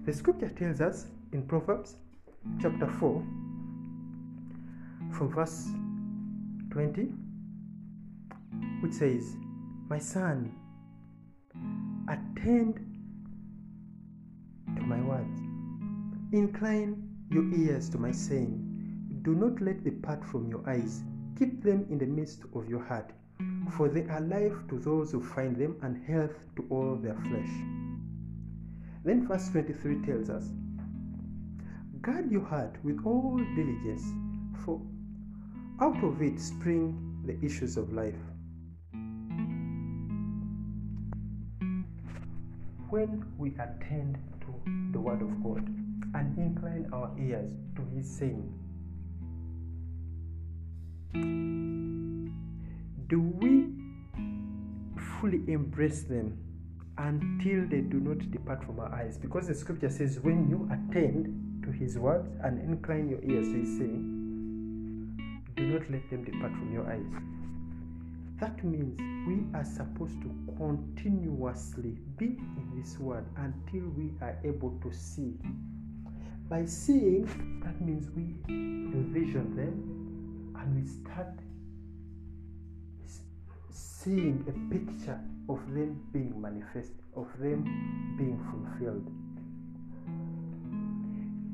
The 0.05 0.13
scripture 0.13 0.51
tells 0.51 0.81
us 0.81 1.07
in 1.33 1.43
Proverbs 1.47 1.97
chapter 2.61 2.87
4, 2.87 3.25
from 5.13 5.29
verse 5.33 5.69
20, 6.71 7.13
which 8.81 8.93
says, 8.93 9.37
my 9.89 9.99
son, 9.99 10.55
attend 12.09 12.77
to 14.77 14.83
my 14.83 15.01
words. 15.01 15.41
Incline 16.33 17.09
your 17.31 17.45
ears 17.55 17.89
to 17.91 17.99
my 17.99 18.11
saying. 18.11 18.69
Do 19.23 19.35
not 19.35 19.61
let 19.61 19.85
them 19.85 19.97
depart 19.97 20.25
from 20.25 20.49
your 20.49 20.69
eyes. 20.69 21.03
Keep 21.39 21.63
them 21.63 21.87
in 21.91 21.99
the 21.99 22.07
midst 22.07 22.43
of 22.55 22.69
your 22.69 22.83
heart, 22.83 23.11
for 23.77 23.89
they 23.89 24.05
are 24.05 24.21
life 24.21 24.57
to 24.69 24.79
those 24.79 25.13
who 25.13 25.23
find 25.23 25.57
them 25.57 25.77
and 25.83 26.03
health 26.05 26.47
to 26.57 26.67
all 26.71 26.97
their 26.97 27.15
flesh. 27.15 27.51
Then 29.05 29.27
verse 29.27 29.49
23 29.51 30.07
tells 30.07 30.31
us 30.31 30.49
Guard 32.01 32.31
your 32.33 32.45
heart 32.45 32.77
with 32.83 33.01
all 33.05 33.37
diligence, 33.55 34.05
for 34.65 34.81
out 35.81 36.03
of 36.03 36.21
it 36.21 36.41
spring 36.41 37.23
the 37.27 37.39
issues 37.45 37.77
of 37.77 37.93
life. 37.93 38.32
When 42.93 43.25
we 43.39 43.49
attend 43.53 44.19
to 44.43 44.55
the 44.93 45.01
Word 45.01 45.23
of 45.23 45.43
God 45.43 45.67
and 46.13 46.37
incline 46.37 46.91
our 46.93 47.11
ears 47.19 47.51
to 47.75 47.83
His 47.97 48.07
saying, 48.07 48.53
do 53.09 53.21
we 53.41 53.73
fully 55.19 55.41
embrace 55.51 56.03
them 56.03 56.37
until 56.99 57.67
they 57.67 57.81
do 57.81 57.99
not 57.99 58.31
depart 58.31 58.63
from 58.63 58.79
our 58.79 58.95
eyes? 58.95 59.17
Because 59.17 59.49
the 59.49 59.55
scripture 59.55 59.89
says, 59.89 60.21
when 60.21 60.51
you 60.51 60.69
attend 60.71 61.63
to 61.65 61.71
his 61.71 61.97
words 61.99 62.29
and 62.45 62.61
incline 62.61 63.09
your 63.09 63.25
ears 63.25 63.49
to 63.49 63.55
his 63.55 63.79
saying, 63.79 65.17
do 65.57 65.63
not 65.67 65.91
let 65.91 66.11
them 66.11 66.25
depart 66.25 66.53
from 66.53 66.71
your 66.75 66.87
eyes. 66.93 67.32
That 68.43 68.65
means 68.65 68.99
we 69.25 69.47
are 69.57 69.65
supposed 69.65 70.21
to 70.23 70.55
continuously 70.57 71.97
be 72.17 72.27
in 72.27 72.73
this 72.75 72.99
world 72.99 73.25
until 73.37 73.89
we 73.91 74.11
are 74.21 74.37
able 74.43 74.77
to 74.83 74.93
see. 74.93 75.39
By 76.49 76.65
seeing, 76.65 77.61
that 77.65 77.81
means 77.81 78.11
we 78.11 78.35
envision 78.49 79.55
them 79.55 80.57
and 80.59 80.75
we 80.75 80.85
start 80.85 81.39
seeing 83.71 84.45
a 84.49 84.75
picture 84.75 85.21
of 85.49 85.61
them 85.73 86.03
being 86.13 86.35
manifest, 86.43 86.95
of 87.15 87.29
them 87.39 87.63
being 88.19 88.41
fulfilled. 88.51 89.07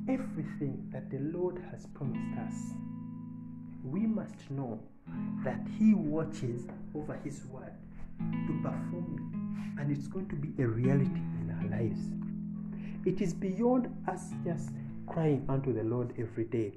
Everything 0.08 0.88
that 0.90 1.10
the 1.10 1.18
Lord 1.18 1.62
has 1.70 1.84
promised 1.84 2.38
us, 2.38 2.72
we 3.84 4.06
must 4.06 4.50
know 4.50 4.80
that 5.44 5.60
He 5.78 5.94
watches 5.94 6.66
over 6.94 7.18
His 7.24 7.44
word 7.46 7.72
to 8.18 8.60
perform 8.62 9.14
it, 9.16 9.80
and 9.80 9.90
it's 9.90 10.08
going 10.08 10.28
to 10.28 10.36
be 10.36 10.62
a 10.62 10.66
reality 10.66 11.20
in 11.40 11.56
our 11.58 11.78
lives. 11.78 12.00
It 13.04 13.20
is 13.20 13.32
beyond 13.32 13.88
us 14.08 14.32
just 14.44 14.70
crying 15.06 15.44
unto 15.48 15.72
the 15.72 15.84
Lord 15.84 16.12
every 16.18 16.44
day 16.44 16.74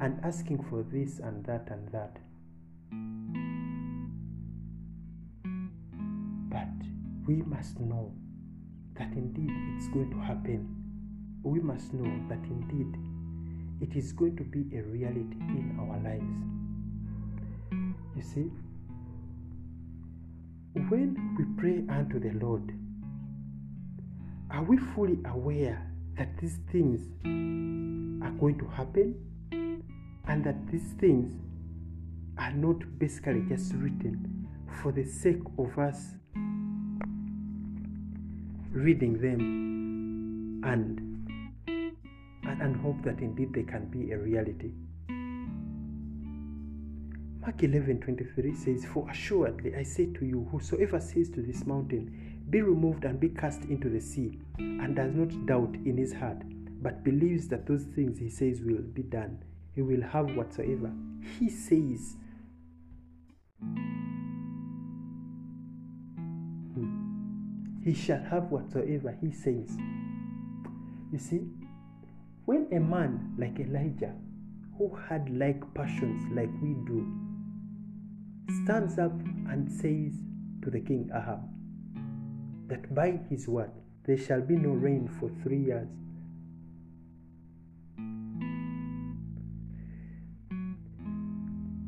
and 0.00 0.20
asking 0.22 0.64
for 0.70 0.82
this 0.82 1.18
and 1.18 1.44
that 1.46 1.68
and 1.70 1.88
that. 1.90 2.18
But 6.50 6.86
we 7.26 7.42
must 7.42 7.80
know 7.80 8.12
that 8.98 9.12
indeed 9.12 9.50
it's 9.76 9.88
going 9.88 10.10
to 10.10 10.18
happen. 10.18 10.68
We 11.42 11.60
must 11.60 11.92
know 11.92 12.28
that 12.28 12.44
indeed 12.44 12.96
it 13.80 13.96
is 13.96 14.12
going 14.12 14.36
to 14.36 14.44
be 14.44 14.76
a 14.76 14.82
reality 14.82 15.36
in 15.40 15.76
our 15.80 15.98
lives. 16.02 16.55
You 18.16 18.22
see, 18.22 18.50
when 20.88 21.36
we 21.36 21.44
pray 21.60 21.84
unto 21.94 22.18
the 22.18 22.32
Lord, 22.42 22.72
are 24.50 24.62
we 24.62 24.78
fully 24.78 25.18
aware 25.26 25.92
that 26.16 26.38
these 26.38 26.58
things 26.72 27.00
are 28.24 28.30
going 28.40 28.58
to 28.58 28.66
happen 28.68 29.14
and 30.28 30.42
that 30.44 30.56
these 30.72 30.94
things 30.98 31.30
are 32.38 32.52
not 32.52 32.76
basically 32.98 33.42
just 33.48 33.74
written 33.74 34.48
for 34.82 34.92
the 34.92 35.04
sake 35.04 35.42
of 35.58 35.78
us 35.78 36.14
reading 38.70 39.20
them 39.20 40.62
and, 40.64 41.00
and, 41.66 42.62
and 42.62 42.76
hope 42.76 43.02
that 43.02 43.18
indeed 43.20 43.52
they 43.52 43.62
can 43.62 43.86
be 43.90 44.12
a 44.12 44.18
reality. 44.18 44.72
Mark 47.46 47.62
11 47.62 48.00
23 48.00 48.54
says, 48.56 48.84
For 48.86 49.08
assuredly 49.08 49.76
I 49.76 49.84
say 49.84 50.06
to 50.14 50.24
you, 50.26 50.48
whosoever 50.50 50.98
says 50.98 51.28
to 51.28 51.42
this 51.42 51.64
mountain, 51.64 52.42
Be 52.50 52.60
removed 52.60 53.04
and 53.04 53.20
be 53.20 53.28
cast 53.28 53.62
into 53.66 53.88
the 53.88 54.00
sea, 54.00 54.40
and 54.58 54.96
does 54.96 55.14
not 55.14 55.46
doubt 55.46 55.76
in 55.84 55.96
his 55.96 56.12
heart, 56.12 56.42
but 56.82 57.04
believes 57.04 57.46
that 57.46 57.64
those 57.64 57.84
things 57.84 58.18
he 58.18 58.28
says 58.28 58.62
will 58.62 58.82
be 58.82 59.04
done, 59.04 59.38
he 59.76 59.82
will 59.82 60.02
have 60.02 60.34
whatsoever 60.34 60.92
he 61.38 61.48
says. 61.48 62.16
Hmm. 66.74 66.96
he 67.84 67.94
shall 67.94 68.24
have 68.24 68.50
whatsoever 68.50 69.16
he 69.20 69.30
says. 69.30 69.78
You 71.12 71.18
see, 71.20 71.42
when 72.44 72.66
a 72.72 72.80
man 72.80 73.36
like 73.38 73.60
Elijah, 73.60 74.16
who 74.78 74.92
had 75.08 75.30
like 75.30 75.62
passions 75.74 76.26
like 76.34 76.50
we 76.60 76.74
do, 76.88 77.25
stands 78.64 78.98
up 78.98 79.12
and 79.50 79.70
says 79.70 80.12
to 80.62 80.70
the 80.70 80.80
king 80.80 81.10
Ahab 81.14 81.40
that 82.68 82.94
by 82.94 83.20
his 83.30 83.48
word 83.48 83.70
there 84.06 84.16
shall 84.18 84.40
be 84.40 84.56
no 84.56 84.70
rain 84.70 85.08
for 85.20 85.30
three 85.42 85.62
years. 85.64 85.88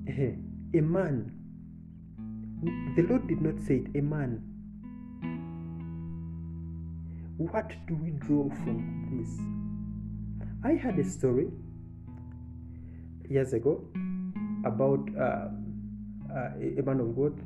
A 0.75 0.81
man, 0.81 1.33
the 2.97 3.03
Lord 3.03 3.27
did 3.29 3.41
not 3.41 3.59
say 3.61 3.77
it, 3.77 3.99
a 3.99 4.03
man 4.03 4.43
what 7.39 7.73
do 7.87 7.95
we 7.95 8.11
draw 8.11 8.49
from 8.51 8.79
this? 9.13 9.31
I 10.65 10.75
had 10.75 10.99
a 10.99 11.05
story 11.05 11.47
years 13.29 13.53
ago 13.53 13.85
about 14.65 15.09
uh, 15.17 15.49
uh, 16.39 16.51
a 16.79 16.83
man 16.83 17.01
of 17.01 17.17
God, 17.17 17.41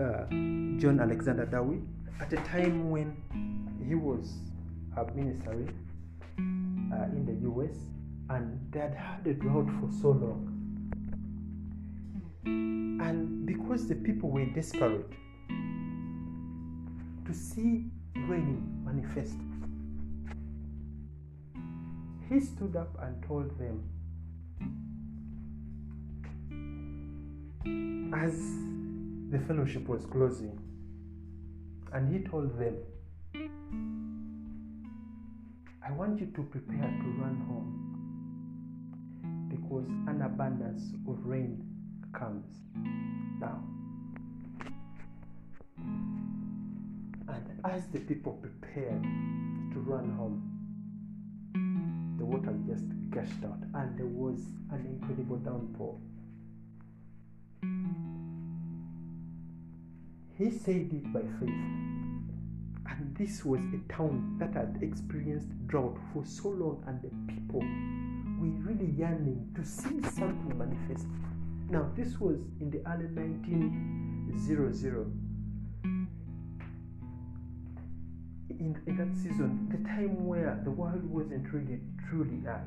uh, 0.00 0.26
John 0.80 0.98
Alexander 1.00 1.46
Dowie, 1.46 1.82
at 2.20 2.32
a 2.32 2.36
time 2.36 2.90
when 2.90 3.16
he 3.86 3.94
was 3.94 4.34
a 4.96 5.04
ministry 5.14 5.68
uh, 6.38 7.04
in 7.14 7.24
the 7.26 7.48
US 7.50 7.76
and 8.30 8.58
they 8.72 8.80
had 8.80 8.94
had 8.94 9.26
a 9.26 9.34
drought 9.34 9.68
for 9.80 9.88
so 10.00 10.10
long. 10.10 10.52
And 12.44 13.46
because 13.46 13.86
the 13.86 13.94
people 13.94 14.30
were 14.30 14.46
desperate, 14.46 15.06
to 17.26 17.34
see 17.34 17.84
rain 18.28 18.62
manifest. 18.84 19.36
He 22.28 22.40
stood 22.40 22.76
up 22.76 22.96
and 23.02 23.22
told 23.26 23.56
them, 23.58 23.82
as 28.14 28.34
the 29.30 29.38
fellowship 29.46 29.88
was 29.88 30.06
closing, 30.06 30.58
and 31.92 32.12
he 32.12 32.20
told 32.28 32.58
them, 32.58 32.76
I 35.86 35.92
want 35.92 36.20
you 36.20 36.26
to 36.26 36.42
prepare 36.42 36.82
to 36.82 37.08
run 37.20 37.36
home 37.46 37.86
because 39.48 39.86
an 40.08 40.22
abundance 40.22 40.92
of 41.08 41.24
rain 41.24 41.64
comes 42.12 42.46
now. 43.40 43.62
And 47.28 47.60
as 47.64 47.86
the 47.88 48.00
people 48.00 48.32
prepared 48.32 49.02
to 49.02 49.78
run 49.80 50.10
home, 50.16 50.42
the 52.18 52.24
water 52.24 52.54
just 52.66 52.84
gushed 53.10 53.44
out 53.44 53.62
and 53.74 53.98
there 53.98 54.06
was 54.06 54.40
an 54.72 54.86
incredible 54.86 55.36
downpour. 55.36 55.98
He 60.38 60.50
said 60.50 60.90
it 60.92 61.12
by 61.12 61.20
faith. 61.40 61.48
And 62.88 63.16
this 63.18 63.44
was 63.44 63.60
a 63.72 63.78
town 63.92 64.36
that 64.38 64.52
had 64.52 64.78
experienced 64.82 65.48
drought 65.66 65.98
for 66.12 66.24
so 66.26 66.50
long, 66.50 66.84
and 66.86 67.00
the 67.00 67.08
people 67.32 67.60
were 68.38 68.50
really 68.70 68.92
yearning 68.92 69.48
to 69.56 69.64
see 69.64 70.02
something 70.02 70.58
manifest. 70.58 71.06
Now, 71.70 71.90
this 71.96 72.20
was 72.20 72.36
in 72.60 72.70
the 72.70 72.82
early 72.86 73.06
1900 73.06 75.10
in, 78.50 78.76
in 78.86 78.96
that 78.96 79.16
season, 79.16 79.68
the 79.70 79.78
time 79.88 80.26
where 80.26 80.60
the 80.64 80.70
world 80.70 81.04
wasn't 81.04 81.52
really 81.52 81.80
truly 82.08 82.46
uh, 82.48 82.58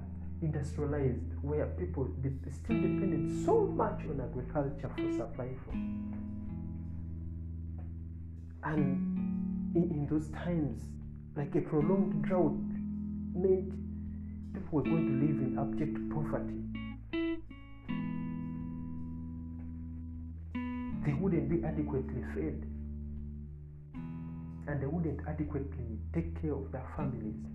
industrialized, 0.41 1.33
where 1.41 1.67
people 1.77 2.07
still 2.51 2.75
depended 2.75 3.45
so 3.45 3.65
much 3.65 4.01
on 4.09 4.21
agriculture 4.21 4.89
for 4.95 5.11
survival. 5.11 5.73
And 8.63 9.75
in, 9.75 10.07
those 10.09 10.29
times, 10.31 10.81
like 11.35 11.55
a 11.55 11.61
prolonged 11.61 12.23
drought 12.23 12.59
meant 13.33 13.73
people 14.53 14.79
were 14.79 14.83
going 14.83 15.07
to 15.07 15.13
live 15.25 15.39
in 15.39 15.57
abject 15.57 15.97
poverty. 16.13 16.55
They 21.05 21.13
wouldn't 21.13 21.49
be 21.49 21.63
adequately 21.65 22.23
fed, 22.35 22.65
and 24.67 24.81
they 24.81 24.85
wouldn't 24.85 25.21
adequately 25.27 25.99
take 26.13 26.41
care 26.41 26.53
of 26.53 26.71
their 26.71 26.85
families. 26.97 27.45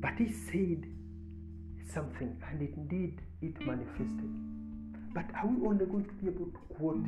But 0.00 0.14
he 0.18 0.32
said 0.32 0.86
something, 1.92 2.36
and 2.48 2.62
indeed 2.62 3.20
it 3.42 3.60
manifested. 3.66 4.55
But 5.16 5.24
are 5.34 5.46
we 5.46 5.66
only 5.66 5.86
going 5.86 6.04
to 6.04 6.12
be 6.12 6.26
able 6.28 6.44
to 6.44 6.58
quote 6.76 7.06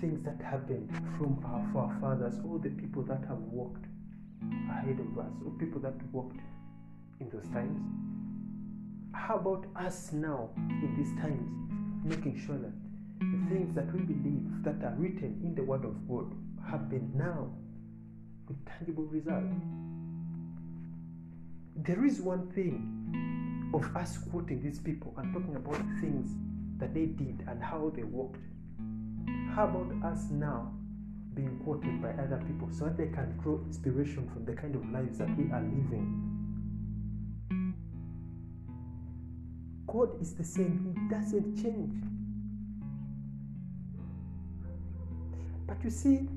things 0.00 0.24
that 0.24 0.40
happened 0.42 0.88
from 1.18 1.38
our 1.44 1.62
forefathers 1.70 2.40
or 2.48 2.58
the 2.58 2.70
people 2.70 3.02
that 3.02 3.22
have 3.28 3.36
walked 3.52 3.84
ahead 4.70 4.98
of 4.98 5.18
us 5.18 5.32
or 5.44 5.50
people 5.58 5.82
that 5.82 5.92
walked 6.12 6.38
in 7.20 7.28
those 7.28 7.46
times? 7.52 7.78
How 9.12 9.36
about 9.36 9.66
us 9.76 10.14
now 10.14 10.48
in 10.56 10.94
these 10.96 11.12
times, 11.20 11.46
making 12.02 12.40
sure 12.46 12.56
that 12.56 12.72
the 13.20 13.54
things 13.54 13.74
that 13.74 13.92
we 13.92 14.00
believe 14.00 14.64
that 14.64 14.82
are 14.82 14.94
written 14.96 15.38
in 15.44 15.54
the 15.54 15.62
Word 15.62 15.84
of 15.84 16.08
God 16.08 16.32
happen 16.70 17.12
now 17.14 17.50
with 18.48 18.56
tangible 18.64 19.04
results? 19.04 19.52
There 21.76 22.02
is 22.06 22.22
one 22.22 22.50
thing 22.52 23.70
of 23.74 23.94
us 23.94 24.16
quoting 24.30 24.62
these 24.62 24.78
people 24.78 25.12
and 25.18 25.34
talking 25.34 25.56
about 25.56 25.82
things 26.00 26.30
that 26.78 26.94
they 26.94 27.06
did 27.06 27.44
and 27.48 27.62
how 27.62 27.92
they 27.94 28.02
walked. 28.02 28.40
How 29.54 29.64
about 29.64 30.12
us 30.12 30.30
now 30.30 30.72
being 31.34 31.58
quoted 31.64 32.02
by 32.02 32.10
other 32.10 32.42
people 32.46 32.68
so 32.70 32.84
that 32.84 32.96
they 32.96 33.06
can 33.06 33.38
draw 33.42 33.58
inspiration 33.66 34.28
from 34.32 34.44
the 34.44 34.52
kind 34.52 34.74
of 34.74 34.88
lives 34.90 35.18
that 35.18 35.28
we 35.36 35.50
are 35.50 35.60
living? 35.60 36.36
God 39.86 40.20
is 40.20 40.34
the 40.34 40.44
same, 40.44 40.94
He 40.94 41.14
doesn't 41.14 41.62
change. 41.62 41.94
But 45.66 45.82
you 45.82 45.90
see, 45.90 46.28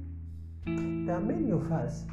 there 0.65 1.15
are 1.15 1.21
many 1.21 1.51
of 1.51 1.71
us, 1.71 2.03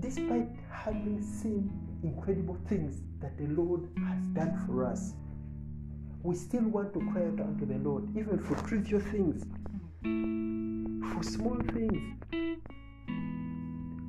despite 0.00 0.48
having 0.70 1.22
seen 1.22 1.70
incredible 2.02 2.56
things 2.68 3.00
that 3.20 3.38
the 3.38 3.46
Lord 3.46 3.88
has 4.06 4.26
done 4.28 4.60
for 4.66 4.84
us, 4.84 5.14
we 6.22 6.36
still 6.36 6.62
want 6.62 6.94
to 6.94 7.00
cry 7.12 7.22
out 7.22 7.40
unto 7.40 7.66
the 7.66 7.78
Lord, 7.78 8.08
even 8.16 8.38
for 8.38 8.54
trivial 8.68 9.00
things, 9.00 9.44
for 11.12 11.22
small 11.22 11.56
things. 11.72 12.14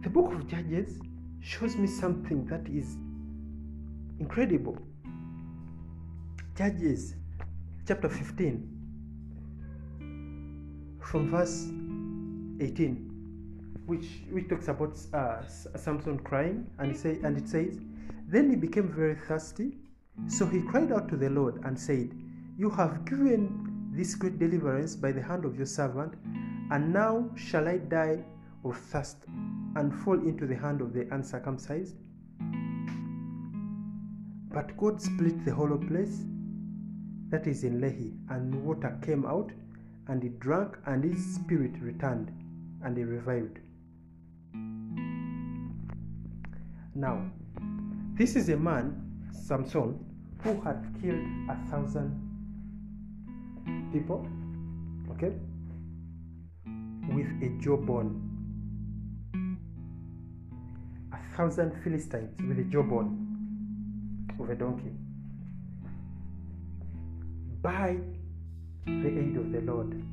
The 0.03 0.09
book 0.09 0.33
of 0.33 0.47
Judges 0.47 0.99
shows 1.41 1.75
me 1.75 1.87
something 1.87 2.45
that 2.45 2.67
is 2.67 2.97
incredible. 4.19 4.77
Judges 6.55 7.15
chapter 7.87 8.09
15, 8.09 8.69
from 11.01 11.31
verse 11.31 11.65
18, 12.61 13.09
which, 13.87 14.05
which 14.29 14.47
talks 14.47 14.67
about 14.67 14.95
uh, 15.13 15.41
Samson 15.47 16.19
crying, 16.19 16.69
and, 16.77 16.95
say, 16.95 17.17
and 17.23 17.35
it 17.37 17.49
says, 17.49 17.79
Then 18.27 18.51
he 18.51 18.55
became 18.55 18.87
very 18.87 19.15
thirsty 19.15 19.79
so 20.27 20.45
he 20.45 20.61
cried 20.61 20.91
out 20.91 21.09
to 21.09 21.17
the 21.17 21.29
Lord 21.29 21.61
and 21.65 21.79
said, 21.79 22.13
You 22.57 22.69
have 22.71 23.05
given 23.05 23.91
this 23.91 24.15
great 24.15 24.39
deliverance 24.39 24.95
by 24.95 25.11
the 25.11 25.21
hand 25.21 25.45
of 25.45 25.57
your 25.57 25.65
servant, 25.65 26.13
and 26.71 26.93
now 26.93 27.29
shall 27.35 27.67
I 27.67 27.77
die 27.77 28.23
of 28.63 28.77
thirst 28.77 29.17
and 29.75 29.93
fall 30.03 30.19
into 30.19 30.47
the 30.47 30.55
hand 30.55 30.81
of 30.81 30.93
the 30.93 31.07
uncircumcised? 31.13 31.95
But 34.53 34.77
God 34.77 35.01
split 35.01 35.43
the 35.45 35.53
hollow 35.53 35.77
place 35.77 36.23
that 37.29 37.47
is 37.47 37.63
in 37.63 37.81
Lehi, 37.81 38.13
and 38.29 38.63
water 38.63 38.97
came 39.01 39.25
out, 39.25 39.51
and 40.07 40.21
he 40.21 40.29
drank, 40.29 40.77
and 40.85 41.03
his 41.03 41.35
spirit 41.35 41.71
returned, 41.81 42.31
and 42.83 42.95
he 42.95 43.03
revived. 43.03 43.59
Now, 46.93 47.25
this 48.15 48.35
is 48.35 48.49
a 48.49 48.57
man 48.57 49.02
Samson, 49.33 49.99
who 50.43 50.61
had 50.61 50.85
killed 51.01 51.25
a 51.49 51.57
thousand 51.69 52.19
people, 53.91 54.27
okay, 55.11 55.33
with 57.09 57.27
a 57.41 57.49
jawbone. 57.61 58.29
A 61.11 61.35
thousand 61.35 61.73
Philistines 61.83 62.31
with 62.47 62.59
a 62.59 62.63
jawbone 62.63 64.27
of 64.39 64.49
a 64.49 64.55
donkey. 64.55 64.93
By 67.61 67.97
the 68.85 69.07
aid 69.07 69.37
of 69.37 69.51
the 69.51 69.61
Lord. 69.61 70.03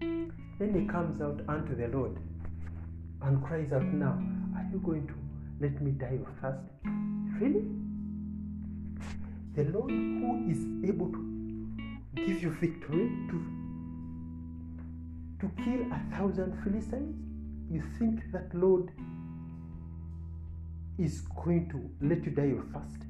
Then 0.00 0.74
he 0.78 0.86
comes 0.86 1.22
out 1.22 1.40
unto 1.48 1.74
the 1.74 1.88
Lord 1.88 2.18
and 3.22 3.42
cries 3.44 3.72
out, 3.72 3.84
Now, 3.84 4.18
are 4.56 4.66
you 4.72 4.78
going 4.78 5.06
to 5.06 5.14
let 5.60 5.80
me 5.80 5.92
die 5.92 6.18
of 6.20 6.28
thirst? 6.40 6.64
Really? 7.40 7.64
The 9.64 9.78
Lord 9.78 9.90
who 9.90 10.50
is 10.50 10.64
able 10.88 11.10
to 11.12 11.20
give 12.14 12.42
you 12.42 12.50
victory 12.60 13.10
to 13.30 13.36
to 15.40 15.50
kill 15.62 15.80
a 15.92 16.00
thousand 16.16 16.52
Philistines, 16.62 17.16
you 17.70 17.82
think 17.98 18.20
that 18.32 18.54
Lord 18.54 18.90
is 20.98 21.20
going 21.44 21.68
to 21.70 22.06
let 22.06 22.24
you 22.24 22.30
die 22.30 22.54
of 22.58 22.64
thirst? 22.72 23.02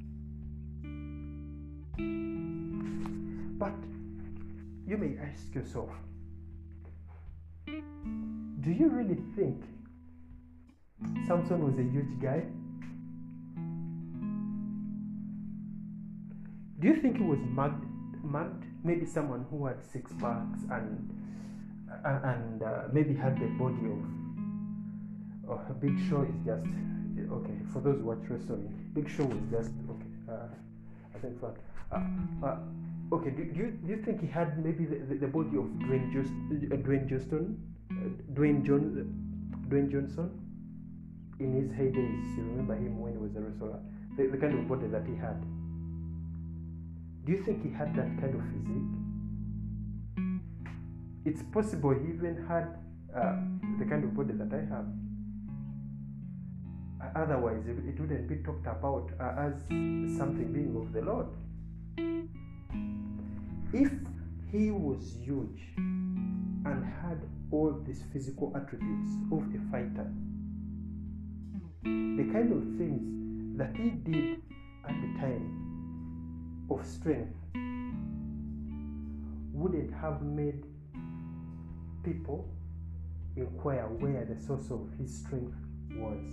But 3.58 3.74
you 4.86 4.96
may 4.96 5.18
ask 5.20 5.54
yourself, 5.54 5.90
do 7.66 8.70
you 8.70 8.88
really 8.88 9.18
think 9.36 9.64
Samson 11.26 11.64
was 11.64 11.78
a 11.78 11.82
huge 11.82 12.20
guy? 12.20 12.42
Do 16.80 16.88
you 16.88 16.96
think 16.96 17.18
he 17.18 17.22
was 17.22 17.38
mugged? 17.40 17.84
Mugged? 18.24 18.64
Maybe 18.82 19.04
someone 19.04 19.44
who 19.50 19.66
had 19.66 19.84
six 19.92 20.10
packs 20.18 20.60
and 20.70 21.12
uh, 22.04 22.20
and 22.24 22.62
uh, 22.62 22.82
maybe 22.92 23.14
had 23.14 23.38
the 23.38 23.46
body 23.58 23.84
of. 23.84 24.00
Oh, 25.50 25.60
Big 25.80 25.98
Show 26.08 26.22
is 26.22 26.34
just 26.46 26.64
okay. 27.32 27.58
For 27.72 27.80
those 27.80 27.98
who 27.98 28.06
watch 28.06 28.24
wrestling, 28.30 28.72
Big 28.94 29.10
Show 29.10 29.24
was 29.24 29.42
just 29.50 29.72
okay. 29.90 30.12
Uh, 30.30 30.48
I 31.14 31.18
think 31.18 31.38
for 31.38 31.54
uh, 31.92 32.00
uh, 32.46 32.56
okay. 33.12 33.30
Do, 33.30 33.44
do, 33.44 33.58
you 33.60 33.70
do 33.84 33.88
you 33.92 34.02
think 34.02 34.22
he 34.22 34.26
had 34.26 34.64
maybe 34.64 34.86
the, 34.86 35.04
the, 35.04 35.14
the 35.16 35.26
body 35.26 35.58
of 35.58 35.64
Dwayne 35.84 36.10
Just 36.12 36.32
uh, 36.32 36.76
Dwayne 36.76 37.08
Johnston, 37.08 37.60
Dwayne 38.32 38.64
John 38.64 39.12
Dwayne 39.68 39.92
Johnson 39.92 40.30
in 41.40 41.52
his 41.52 41.70
heydays? 41.72 42.36
You 42.38 42.44
remember 42.44 42.74
him 42.74 43.00
when 43.00 43.12
he 43.12 43.18
was 43.18 43.36
a 43.36 43.40
wrestler? 43.40 43.80
The, 44.16 44.28
the 44.28 44.38
kind 44.38 44.58
of 44.58 44.66
body 44.66 44.86
that 44.86 45.04
he 45.04 45.14
had. 45.16 45.44
Do 47.24 47.32
you 47.32 47.42
think 47.44 47.62
he 47.62 47.70
had 47.70 47.94
that 47.96 48.08
kind 48.20 48.34
of 48.34 48.42
physique? 48.52 48.90
It's 51.26 51.42
possible 51.52 51.90
he 51.90 52.12
even 52.14 52.46
had 52.48 52.78
uh, 53.14 53.36
the 53.78 53.84
kind 53.84 54.04
of 54.04 54.14
body 54.14 54.32
that 54.32 54.52
I 54.52 54.64
have. 54.74 54.86
Otherwise, 57.14 57.66
it 57.66 58.00
wouldn't 58.00 58.28
be 58.28 58.36
talked 58.36 58.66
about 58.66 59.10
uh, 59.20 59.48
as 59.48 59.60
something 60.16 60.52
being 60.52 60.76
of 60.76 60.92
the 60.92 61.02
Lord. 61.02 61.26
If 63.72 63.92
he 64.50 64.70
was 64.70 65.16
huge 65.22 65.60
and 65.76 66.84
had 67.02 67.20
all 67.50 67.80
these 67.86 68.02
physical 68.12 68.52
attributes 68.56 69.12
of 69.30 69.42
a 69.42 69.60
fighter, 69.70 70.10
the 71.82 72.24
kind 72.32 72.52
of 72.52 72.62
things 72.78 73.58
that 73.58 73.76
he 73.76 73.90
did 73.90 74.42
at 74.88 74.94
the 74.94 75.18
time 75.20 75.59
of 76.70 76.86
strength 76.86 77.34
wouldn't 79.52 79.92
have 80.00 80.22
made 80.22 80.64
people 82.04 82.48
inquire 83.36 83.86
where 83.98 84.24
the 84.24 84.40
source 84.40 84.70
of 84.70 84.88
his 84.98 85.18
strength 85.18 85.56
was. 85.96 86.24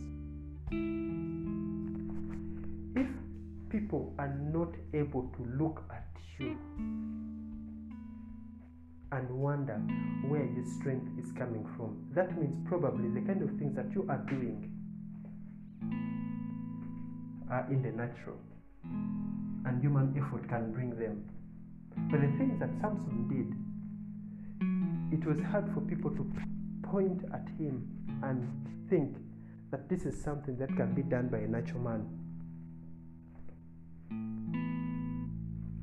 If 2.95 3.07
people 3.69 4.13
are 4.19 4.33
not 4.53 4.73
able 4.93 5.23
to 5.35 5.43
look 5.59 5.83
at 5.91 6.07
you 6.39 6.57
and 9.11 9.29
wonder 9.29 9.75
where 10.27 10.45
your 10.45 10.65
strength 10.79 11.09
is 11.19 11.31
coming 11.31 11.65
from, 11.75 12.05
that 12.13 12.37
means 12.39 12.55
probably 12.67 13.09
the 13.09 13.25
kind 13.25 13.41
of 13.41 13.49
things 13.57 13.75
that 13.75 13.91
you 13.93 14.05
are 14.09 14.23
doing 14.29 14.71
are 17.49 17.65
in 17.71 17.81
the 17.81 17.91
natural 17.91 18.37
and 19.65 19.81
human 19.81 20.13
effort 20.17 20.47
can 20.47 20.71
bring 20.71 20.91
them. 20.91 21.29
But 22.09 22.21
the 22.21 22.27
things 22.37 22.59
that 22.59 22.69
Samson 22.79 23.27
did, 23.27 23.53
it 25.19 25.25
was 25.25 25.39
hard 25.51 25.71
for 25.73 25.81
people 25.81 26.11
to 26.11 26.31
point 26.83 27.23
at 27.33 27.47
him 27.57 27.87
and 28.23 28.47
think 28.89 29.17
that 29.71 29.89
this 29.89 30.05
is 30.05 30.21
something 30.21 30.57
that 30.57 30.75
can 30.75 30.93
be 30.93 31.01
done 31.01 31.27
by 31.27 31.39
a 31.39 31.47
natural 31.47 31.81
man. 31.81 32.05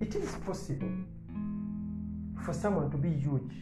It 0.01 0.15
is 0.15 0.31
possible 0.47 0.93
for 2.45 2.53
someone 2.53 2.91
to 2.91 2.97
be 2.97 3.11
huge 3.11 3.55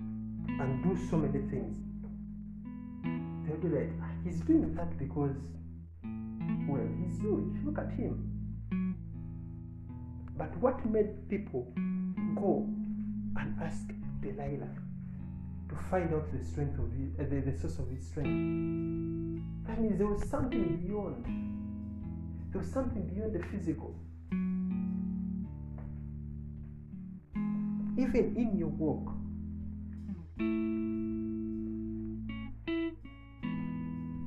and 0.00 0.82
do 0.82 0.96
so 1.08 1.16
many 1.16 1.40
things. 1.48 1.76
They'll 3.46 3.56
be 3.58 3.68
like, 3.68 3.90
"Ah, 4.02 4.10
he's 4.24 4.40
doing 4.40 4.74
that 4.74 4.98
because, 4.98 5.36
well, 6.68 6.88
he's 6.98 7.18
huge. 7.20 7.64
Look 7.64 7.78
at 7.78 7.90
him. 7.92 8.27
But 10.38 10.56
what 10.58 10.86
made 10.86 11.28
people 11.28 11.66
go 12.36 12.64
and 13.36 13.56
ask 13.60 13.88
Delilah 14.22 14.70
to 15.68 15.74
find 15.90 16.14
out 16.14 16.30
the 16.32 16.44
strength 16.44 16.78
of 16.78 16.92
his, 16.92 17.10
uh, 17.18 17.24
the, 17.28 17.50
the 17.50 17.58
source 17.58 17.80
of 17.80 17.90
his 17.90 18.06
strength? 18.06 19.42
That 19.66 19.80
means 19.80 19.98
there 19.98 20.06
was 20.06 20.22
something 20.30 20.76
beyond. 20.76 21.26
There 22.52 22.60
was 22.60 22.70
something 22.70 23.02
beyond 23.08 23.34
the 23.34 23.42
physical. 23.48 23.96
Even 27.98 28.36
in 28.36 28.56
your 28.56 28.68
walk, 28.68 29.10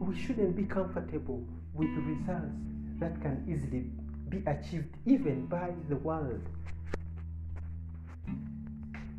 we 0.01 0.21
shouldn't 0.21 0.57
be 0.57 0.63
comfortable 0.63 1.47
with 1.73 1.87
results 1.87 2.51
that 2.99 3.21
can 3.21 3.45
easily 3.49 3.85
be 4.31 4.41
achieved 4.49 4.95
even 5.05 5.45
by 5.45 5.71
the 5.89 5.95
world. 5.97 6.41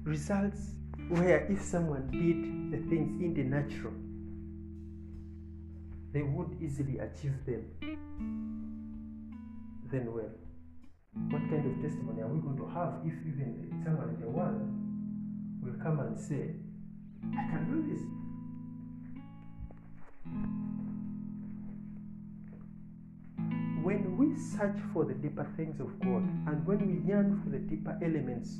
Results 0.04 0.70
where 1.08 1.46
if 1.50 1.60
someone 1.62 2.08
did 2.10 2.72
the 2.72 2.88
things 2.88 3.20
in 3.22 3.34
the 3.34 3.42
natural, 3.42 3.92
they 6.12 6.22
would 6.22 6.56
easily 6.62 6.98
achieve 6.98 7.44
them. 7.44 7.62
Then, 9.90 10.12
well, 10.12 10.30
what 11.30 11.42
kind 11.50 11.66
of 11.66 11.82
testimony 11.82 12.22
are 12.22 12.28
we 12.28 12.40
going 12.40 12.56
to 12.56 12.66
have 12.68 13.00
if 13.04 13.12
even 13.26 13.82
someone 13.84 14.08
in 14.14 14.20
the 14.20 14.28
world 14.28 14.62
will 15.62 15.78
come 15.82 16.00
and 16.00 16.18
say, 16.18 16.56
I 17.38 17.50
can 17.50 17.68
do 17.70 17.82
this? 17.92 18.02
When 23.82 24.16
we 24.16 24.36
search 24.36 24.78
for 24.92 25.04
the 25.04 25.14
deeper 25.14 25.44
things 25.56 25.80
of 25.80 25.98
God 26.00 26.22
and 26.46 26.64
when 26.64 26.86
we 26.86 27.08
yearn 27.08 27.40
for 27.42 27.50
the 27.50 27.58
deeper 27.58 27.98
elements 28.00 28.58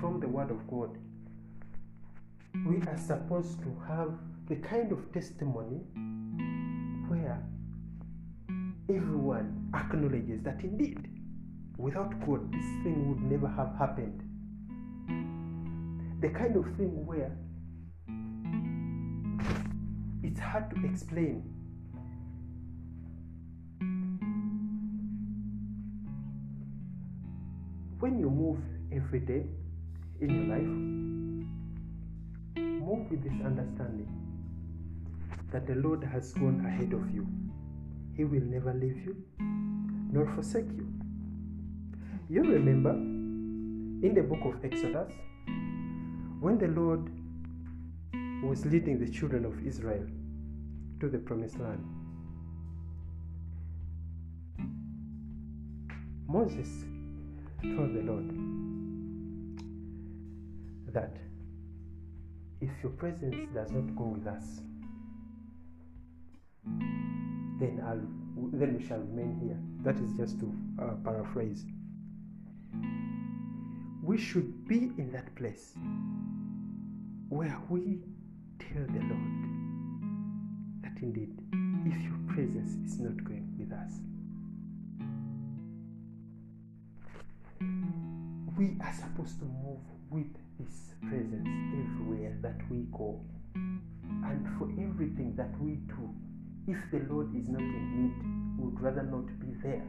from 0.00 0.18
the 0.18 0.26
Word 0.26 0.50
of 0.50 0.66
God, 0.68 0.98
we 2.66 2.78
are 2.88 2.98
supposed 2.98 3.60
to 3.60 3.82
have 3.86 4.12
the 4.48 4.56
kind 4.56 4.90
of 4.90 5.12
testimony 5.12 5.76
where 7.08 7.40
everyone 8.88 9.70
acknowledges 9.74 10.42
that 10.42 10.60
indeed, 10.62 11.08
without 11.78 12.18
God, 12.26 12.52
this 12.52 12.66
thing 12.82 13.08
would 13.08 13.22
never 13.22 13.46
have 13.46 13.76
happened. 13.78 14.22
The 16.20 16.30
kind 16.30 16.56
of 16.56 16.64
thing 16.76 17.06
where 17.06 17.36
it's 20.24 20.40
hard 20.40 20.70
to 20.70 20.84
explain. 20.84 21.55
When 27.98 28.18
you 28.18 28.28
move 28.28 28.58
every 28.92 29.20
day 29.20 29.46
in 30.20 30.28
your 30.28 30.44
life, 30.54 30.72
move 32.86 33.10
with 33.10 33.22
this 33.22 33.40
understanding 33.42 34.08
that 35.50 35.66
the 35.66 35.76
Lord 35.76 36.04
has 36.04 36.34
gone 36.34 36.64
ahead 36.66 36.92
of 36.92 37.10
you. 37.14 37.26
He 38.14 38.24
will 38.24 38.42
never 38.42 38.74
leave 38.74 38.98
you 39.04 39.16
nor 40.12 40.26
forsake 40.34 40.70
you. 40.76 40.86
You 42.28 42.42
remember 42.42 42.90
in 42.90 44.12
the 44.14 44.22
book 44.22 44.44
of 44.44 44.62
Exodus 44.62 45.12
when 46.40 46.58
the 46.58 46.68
Lord 46.68 47.10
was 48.44 48.66
leading 48.66 48.98
the 48.98 49.08
children 49.08 49.46
of 49.46 49.66
Israel 49.66 50.06
to 51.00 51.08
the 51.08 51.18
promised 51.18 51.58
land. 51.58 51.82
Moses 56.28 56.68
told 57.62 57.94
the 57.94 58.02
Lord 58.02 58.30
that 60.92 61.16
if 62.60 62.70
your 62.82 62.92
presence 62.92 63.36
does 63.54 63.70
not 63.70 63.94
go 63.96 64.04
with 64.04 64.26
us, 64.26 64.60
then 67.58 67.82
I'll 67.86 68.00
then 68.52 68.76
we 68.78 68.86
shall 68.86 68.98
remain 68.98 69.38
here. 69.42 69.58
That 69.82 69.96
is 70.02 70.12
just 70.16 70.38
to 70.40 70.52
uh, 70.82 70.94
paraphrase. 71.04 71.64
We 74.02 74.18
should 74.18 74.68
be 74.68 74.92
in 74.98 75.10
that 75.12 75.34
place 75.36 75.74
where 77.28 77.58
we 77.68 77.98
tell 78.58 78.84
the 78.86 79.00
Lord 79.00 79.46
that 80.82 81.02
indeed, 81.02 81.32
if 81.86 82.02
your 82.02 82.18
presence 82.28 82.92
is 82.92 83.00
not 83.00 83.24
going 83.24 83.48
with 83.58 83.72
us, 83.72 84.00
we 88.56 88.76
are 88.80 88.94
supposed 88.94 89.38
to 89.38 89.44
move 89.44 89.80
with 90.10 90.32
this 90.58 90.94
presence 91.02 91.46
everywhere 91.46 92.38
that 92.40 92.58
we 92.70 92.86
go. 92.90 93.20
And 93.54 94.48
for 94.58 94.70
everything 94.82 95.34
that 95.36 95.52
we 95.60 95.72
do, 95.92 96.14
if 96.66 96.78
the 96.90 97.00
Lord 97.12 97.36
is 97.36 97.48
not 97.48 97.60
in 97.60 97.84
need, 98.00 98.14
we 98.58 98.64
would 98.64 98.80
rather 98.80 99.02
not 99.02 99.26
be 99.38 99.52
there. 99.62 99.84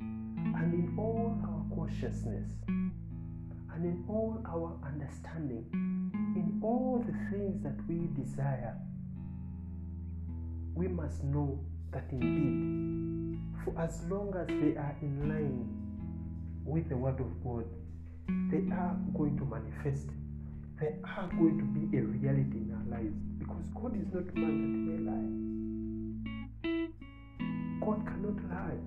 And 0.00 0.74
in 0.74 0.94
all 0.96 1.36
our 1.42 1.64
consciousness, 1.76 2.48
and 2.68 3.84
in 3.84 4.04
all 4.08 4.40
our 4.46 4.78
understanding, 4.86 5.66
in 6.36 6.60
all 6.62 7.04
the 7.04 7.12
things 7.30 7.62
that 7.64 7.76
we 7.88 8.06
desire, 8.14 8.76
we 10.74 10.86
must 10.86 11.24
know 11.24 11.58
that 11.92 12.04
indeed, 12.12 13.11
for 13.64 13.74
as 13.80 14.02
long 14.10 14.34
as 14.36 14.46
they 14.48 14.76
are 14.76 14.96
in 15.02 15.28
line 15.28 15.68
with 16.64 16.88
the 16.88 16.96
Word 16.96 17.20
of 17.20 17.44
God, 17.44 17.64
they 18.50 18.62
are 18.74 18.96
going 19.16 19.36
to 19.38 19.44
manifest. 19.44 20.08
They 20.80 20.94
are 21.04 21.28
going 21.38 21.58
to 21.58 21.64
be 21.64 21.96
a 21.98 22.02
reality 22.02 22.58
in 22.58 22.72
our 22.74 22.98
lives 22.98 23.14
because 23.38 23.68
God 23.74 23.94
is 23.96 24.12
not 24.12 24.34
man 24.34 24.58
that 24.62 24.78
may 24.88 24.98
lie. 25.10 25.42
God 27.80 28.06
cannot 28.06 28.42
lie. 28.50 28.80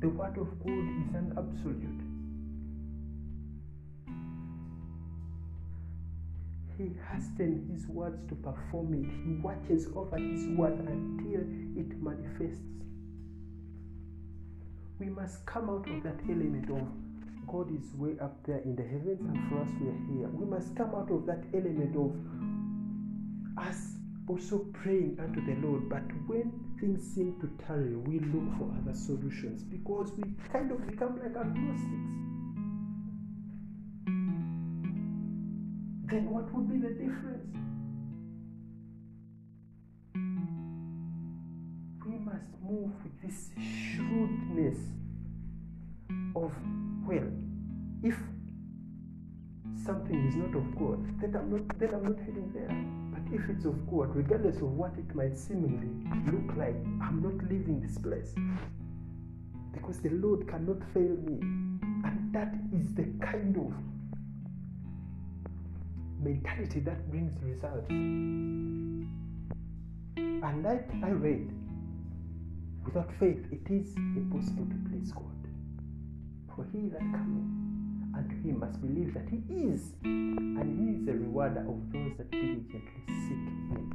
The 0.00 0.08
Word 0.08 0.38
of 0.38 0.58
God 0.58 0.88
is 1.00 1.14
an 1.14 1.32
absolute. 1.36 2.00
He 6.76 6.90
hastens 7.08 7.70
his 7.70 7.86
words 7.88 8.18
to 8.28 8.34
perform 8.34 8.94
it. 8.94 9.06
He 9.24 9.34
watches 9.40 9.86
over 9.94 10.18
his 10.18 10.46
word 10.56 10.78
until 10.80 11.40
it 11.78 12.02
manifests. 12.02 12.64
We 14.98 15.06
must 15.06 15.44
come 15.46 15.70
out 15.70 15.88
of 15.88 16.02
that 16.02 16.20
element 16.28 16.70
of 16.70 16.86
God 17.46 17.70
is 17.70 17.94
way 17.94 18.16
up 18.20 18.36
there 18.46 18.58
in 18.58 18.74
the 18.76 18.82
heavens 18.82 19.20
and 19.20 19.48
for 19.48 19.60
us 19.60 19.68
we 19.80 19.88
are 19.88 20.18
here. 20.18 20.28
We 20.32 20.46
must 20.46 20.74
come 20.76 20.94
out 20.94 21.10
of 21.10 21.26
that 21.26 21.44
element 21.52 21.94
of 21.96 23.66
us 23.66 23.96
also 24.26 24.58
praying 24.72 25.18
unto 25.20 25.44
the 25.44 25.54
Lord. 25.66 25.88
But 25.88 26.04
when 26.26 26.52
things 26.80 27.02
seem 27.14 27.38
to 27.40 27.64
tarry, 27.64 27.96
we 27.96 28.20
look 28.20 28.56
for 28.58 28.72
other 28.80 28.94
solutions 28.94 29.62
because 29.62 30.12
we 30.16 30.24
kind 30.52 30.70
of 30.72 30.86
become 30.86 31.20
like 31.20 31.36
agnostics. 31.36 32.24
then 36.14 36.30
what 36.30 36.52
would 36.54 36.70
be 36.70 36.78
the 36.78 36.94
difference? 36.94 37.63
Must 42.34 42.50
move 42.68 42.90
with 43.04 43.22
this 43.22 43.50
shrewdness 43.94 44.78
of, 46.34 46.52
well, 47.06 47.28
if 48.02 48.16
something 49.84 50.26
is 50.26 50.34
not 50.34 50.56
of 50.56 50.76
God, 50.76 51.20
then 51.20 51.36
I'm 51.36 51.50
not 51.50 51.78
then 51.78 51.94
I'm 51.94 52.02
not 52.02 52.18
heading 52.18 52.50
there. 52.52 52.74
But 53.12 53.32
if 53.32 53.48
it's 53.48 53.64
of 53.66 53.88
God, 53.88 54.16
regardless 54.16 54.56
of 54.56 54.72
what 54.72 54.94
it 54.98 55.14
might 55.14 55.36
seemingly 55.36 55.88
look 56.32 56.56
like, 56.56 56.74
I'm 57.00 57.22
not 57.22 57.48
leaving 57.48 57.80
this 57.80 57.98
place. 57.98 58.34
Because 59.72 60.00
the 60.00 60.10
Lord 60.10 60.48
cannot 60.48 60.82
fail 60.92 61.16
me. 61.28 61.38
And 62.04 62.32
that 62.32 62.52
is 62.72 62.94
the 62.94 63.04
kind 63.24 63.56
of 63.56 63.72
mentality 66.20 66.80
that 66.80 67.08
brings 67.10 67.40
results. 67.42 67.88
And 67.90 69.06
like 70.62 70.90
I 71.02 71.10
read, 71.10 71.52
without 72.84 73.10
faith 73.18 73.44
it 73.50 73.70
is 73.70 73.94
impossible 73.96 74.66
to 74.66 74.76
please 74.88 75.12
God. 75.12 75.24
For 76.54 76.66
he 76.72 76.88
that 76.88 77.00
cometh 77.00 77.50
unto 78.16 78.34
him 78.42 78.60
must 78.60 78.80
believe 78.80 79.14
that 79.14 79.28
he 79.28 79.42
is, 79.54 79.94
and 80.04 80.68
he 80.78 81.02
is 81.02 81.08
a 81.08 81.12
rewarder 81.18 81.60
of 81.60 81.92
those 81.92 82.16
that 82.18 82.30
diligently 82.30 82.80
seek 83.06 83.44
him. 83.70 83.90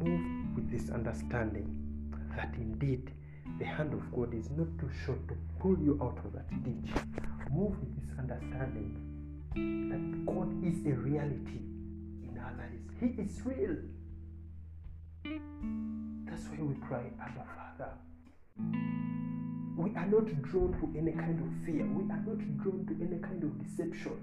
move 0.00 0.54
with 0.54 0.70
this 0.70 0.90
understanding 0.90 1.66
that 2.36 2.54
indeed 2.56 3.10
the 3.58 3.64
hand 3.64 3.92
of 3.94 4.12
God 4.14 4.34
is 4.34 4.50
not 4.50 4.68
too 4.78 4.90
short 5.04 5.26
to 5.28 5.34
pull 5.58 5.78
you 5.78 5.98
out 6.02 6.18
of 6.24 6.32
that 6.34 6.48
ditch. 6.64 6.92
Move 7.50 7.78
with 7.80 8.00
this 8.00 8.10
understanding 8.18 8.94
that 9.54 10.26
God 10.26 10.52
is 10.64 10.84
a 10.86 10.94
reality 10.94 11.62
in 12.22 12.38
our 12.38 12.52
lives. 12.58 12.92
He 13.00 13.06
is 13.22 13.40
real. 13.44 13.76
That's 16.36 16.48
why 16.48 16.66
we 16.66 16.74
cry, 16.86 17.04
Abba 17.18 17.44
Father. 17.56 17.92
We 19.78 19.88
are 19.96 20.04
not 20.04 20.26
drawn 20.42 20.70
to 20.72 20.98
any 20.98 21.12
kind 21.12 21.40
of 21.40 21.64
fear. 21.64 21.86
We 21.86 22.04
are 22.12 22.22
not 22.26 22.38
drawn 22.62 22.84
to 22.84 22.94
any 23.00 23.18
kind 23.22 23.42
of 23.42 23.56
deception. 23.64 24.20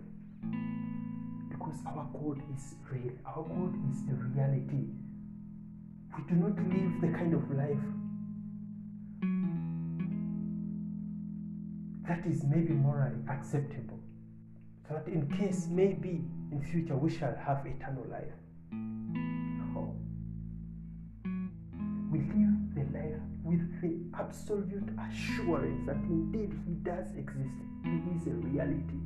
Because 1.49 1.80
our 1.88 2.07
God 2.14 2.39
is 2.55 2.76
real. 2.91 3.14
Our 3.26 3.41
God 3.41 3.74
is 3.91 4.05
the 4.05 4.14
reality. 4.14 4.93
We 6.16 6.24
do 6.30 6.36
not 6.36 6.55
live 6.55 7.01
the 7.01 7.18
kind 7.18 7.34
of 7.34 7.49
life 7.49 7.82
that 12.07 12.28
is 12.32 12.43
maybe 12.43 12.74
morally 12.74 13.24
acceptable. 13.28 13.99
That 14.88 15.07
in 15.07 15.28
case 15.36 15.68
maybe 15.68 16.22
in 16.51 16.61
future 16.61 16.95
we 16.95 17.09
shall 17.09 17.36
have 17.43 17.66
eternal 17.66 18.05
life. 18.07 19.22
Live 22.32 22.76
the 22.76 22.97
life 22.97 23.21
with 23.43 23.82
the 23.82 23.99
absolute 24.17 24.89
assurance 25.09 25.86
that 25.86 25.97
indeed 26.09 26.51
He 26.65 26.74
does 26.76 27.11
exist. 27.15 27.55
He 27.84 28.01
is 28.15 28.28
a 28.28 28.32
reality. 28.32 28.99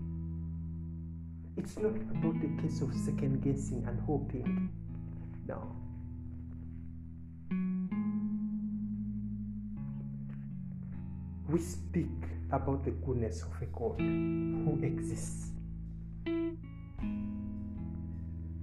It's 1.58 1.78
not 1.78 1.96
about 1.96 2.40
the 2.40 2.62
case 2.62 2.82
of 2.82 2.94
second 2.94 3.42
guessing 3.44 3.84
and 3.88 4.00
hoping. 4.02 4.70
No. 5.48 5.76
We 11.50 11.60
speak 11.60 12.10
about 12.52 12.84
the 12.86 12.92
goodness 12.92 13.42
of 13.42 13.62
a 13.62 13.66
God 13.66 14.00
who 14.00 14.80
exists. 14.84 15.52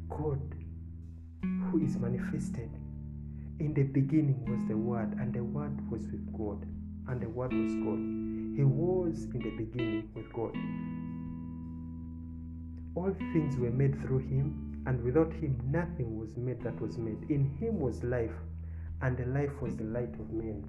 God 0.09 0.41
who 1.43 1.85
is 1.85 1.97
manifested. 1.97 2.71
In 3.61 3.73
the 3.73 3.85
beginning 3.85 4.45
was 4.47 4.67
the 4.67 4.77
Word, 4.77 5.17
and 5.21 5.33
the 5.33 5.45
Word 5.45 5.79
was 5.89 6.03
with 6.11 6.27
God, 6.37 6.67
and 7.07 7.21
the 7.21 7.29
Word 7.29 7.53
was 7.53 7.75
God. 7.77 8.01
He 8.57 8.65
was 8.65 9.25
in 9.33 9.41
the 9.41 9.51
beginning 9.51 10.11
with 10.13 10.33
God. 10.33 10.57
All 12.97 13.15
things 13.33 13.57
were 13.57 13.71
made 13.71 14.01
through 14.03 14.19
him, 14.19 14.83
and 14.87 15.03
without 15.05 15.33
him 15.35 15.57
nothing 15.71 16.19
was 16.19 16.37
made 16.37 16.63
that 16.65 16.81
was 16.81 16.99
made. 16.99 17.31
In 17.31 17.57
him 17.61 17.79
was 17.79 18.03
life, 18.03 18.35
and 19.03 19.17
the 19.17 19.27
life 19.27 19.61
was 19.61 19.77
the 19.77 19.85
light 19.85 20.15
of 20.15 20.33
men. 20.33 20.65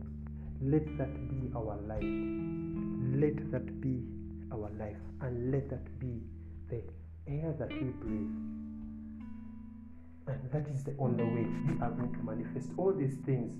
Let 0.62 0.86
that 1.00 1.14
be 1.28 1.52
our 1.56 1.78
light. 1.88 2.04
Let 3.20 3.52
that 3.52 3.82
be 3.82 4.04
our 4.52 4.70
life, 4.78 5.02
and 5.22 5.52
let 5.52 5.70
that 5.72 6.00
be 6.00 6.22
the 6.70 6.84
air 7.28 7.56
that 7.58 7.70
we 7.70 7.90
breathe. 7.90 8.65
And 10.28 10.52
that 10.52 10.68
is 10.74 10.84
the 10.84 10.96
only 11.00 11.24
way 11.24 11.46
we 11.68 11.80
are 11.82 11.92
going 11.92 12.14
to 12.14 12.20
manifest 12.24 12.70
all 12.78 12.94
these 12.94 13.16
things 13.26 13.54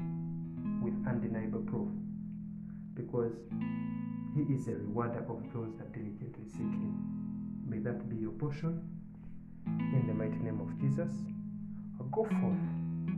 with 0.84 0.94
undeniable 1.08 1.62
proof. 1.62 1.90
Because 2.96 3.34
He 4.36 4.42
is 4.54 4.68
a 4.68 4.72
rewarder 4.72 5.26
of 5.30 5.44
those 5.54 5.76
that 5.78 5.94
diligently 5.94 6.46
seek 6.48 6.62
Him. 6.62 6.96
May 7.68 7.80
that 7.80 8.10
be 8.10 8.18
your 8.18 8.32
portion. 8.32 8.82
In 9.68 10.06
the 10.08 10.14
mighty 10.14 10.38
name 10.38 10.60
of 10.62 10.80
Jesus, 10.80 11.12
go 12.12 12.24
forth 12.24 12.66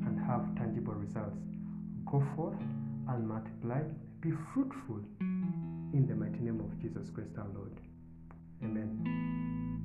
and 0.06 0.20
have 0.26 0.56
tangible 0.56 0.94
results. 0.94 1.38
Go 2.06 2.24
forth 2.36 2.60
and 3.10 3.28
multiply. 3.28 3.82
Be 4.22 4.32
fruitful 4.54 5.02
in 5.20 6.06
the 6.08 6.16
mighty 6.16 6.40
name 6.40 6.60
of 6.60 6.80
Jesus 6.82 7.10
Christ 7.10 7.38
our 7.38 7.48
Lord. 7.54 7.80
Amen. 8.64 9.77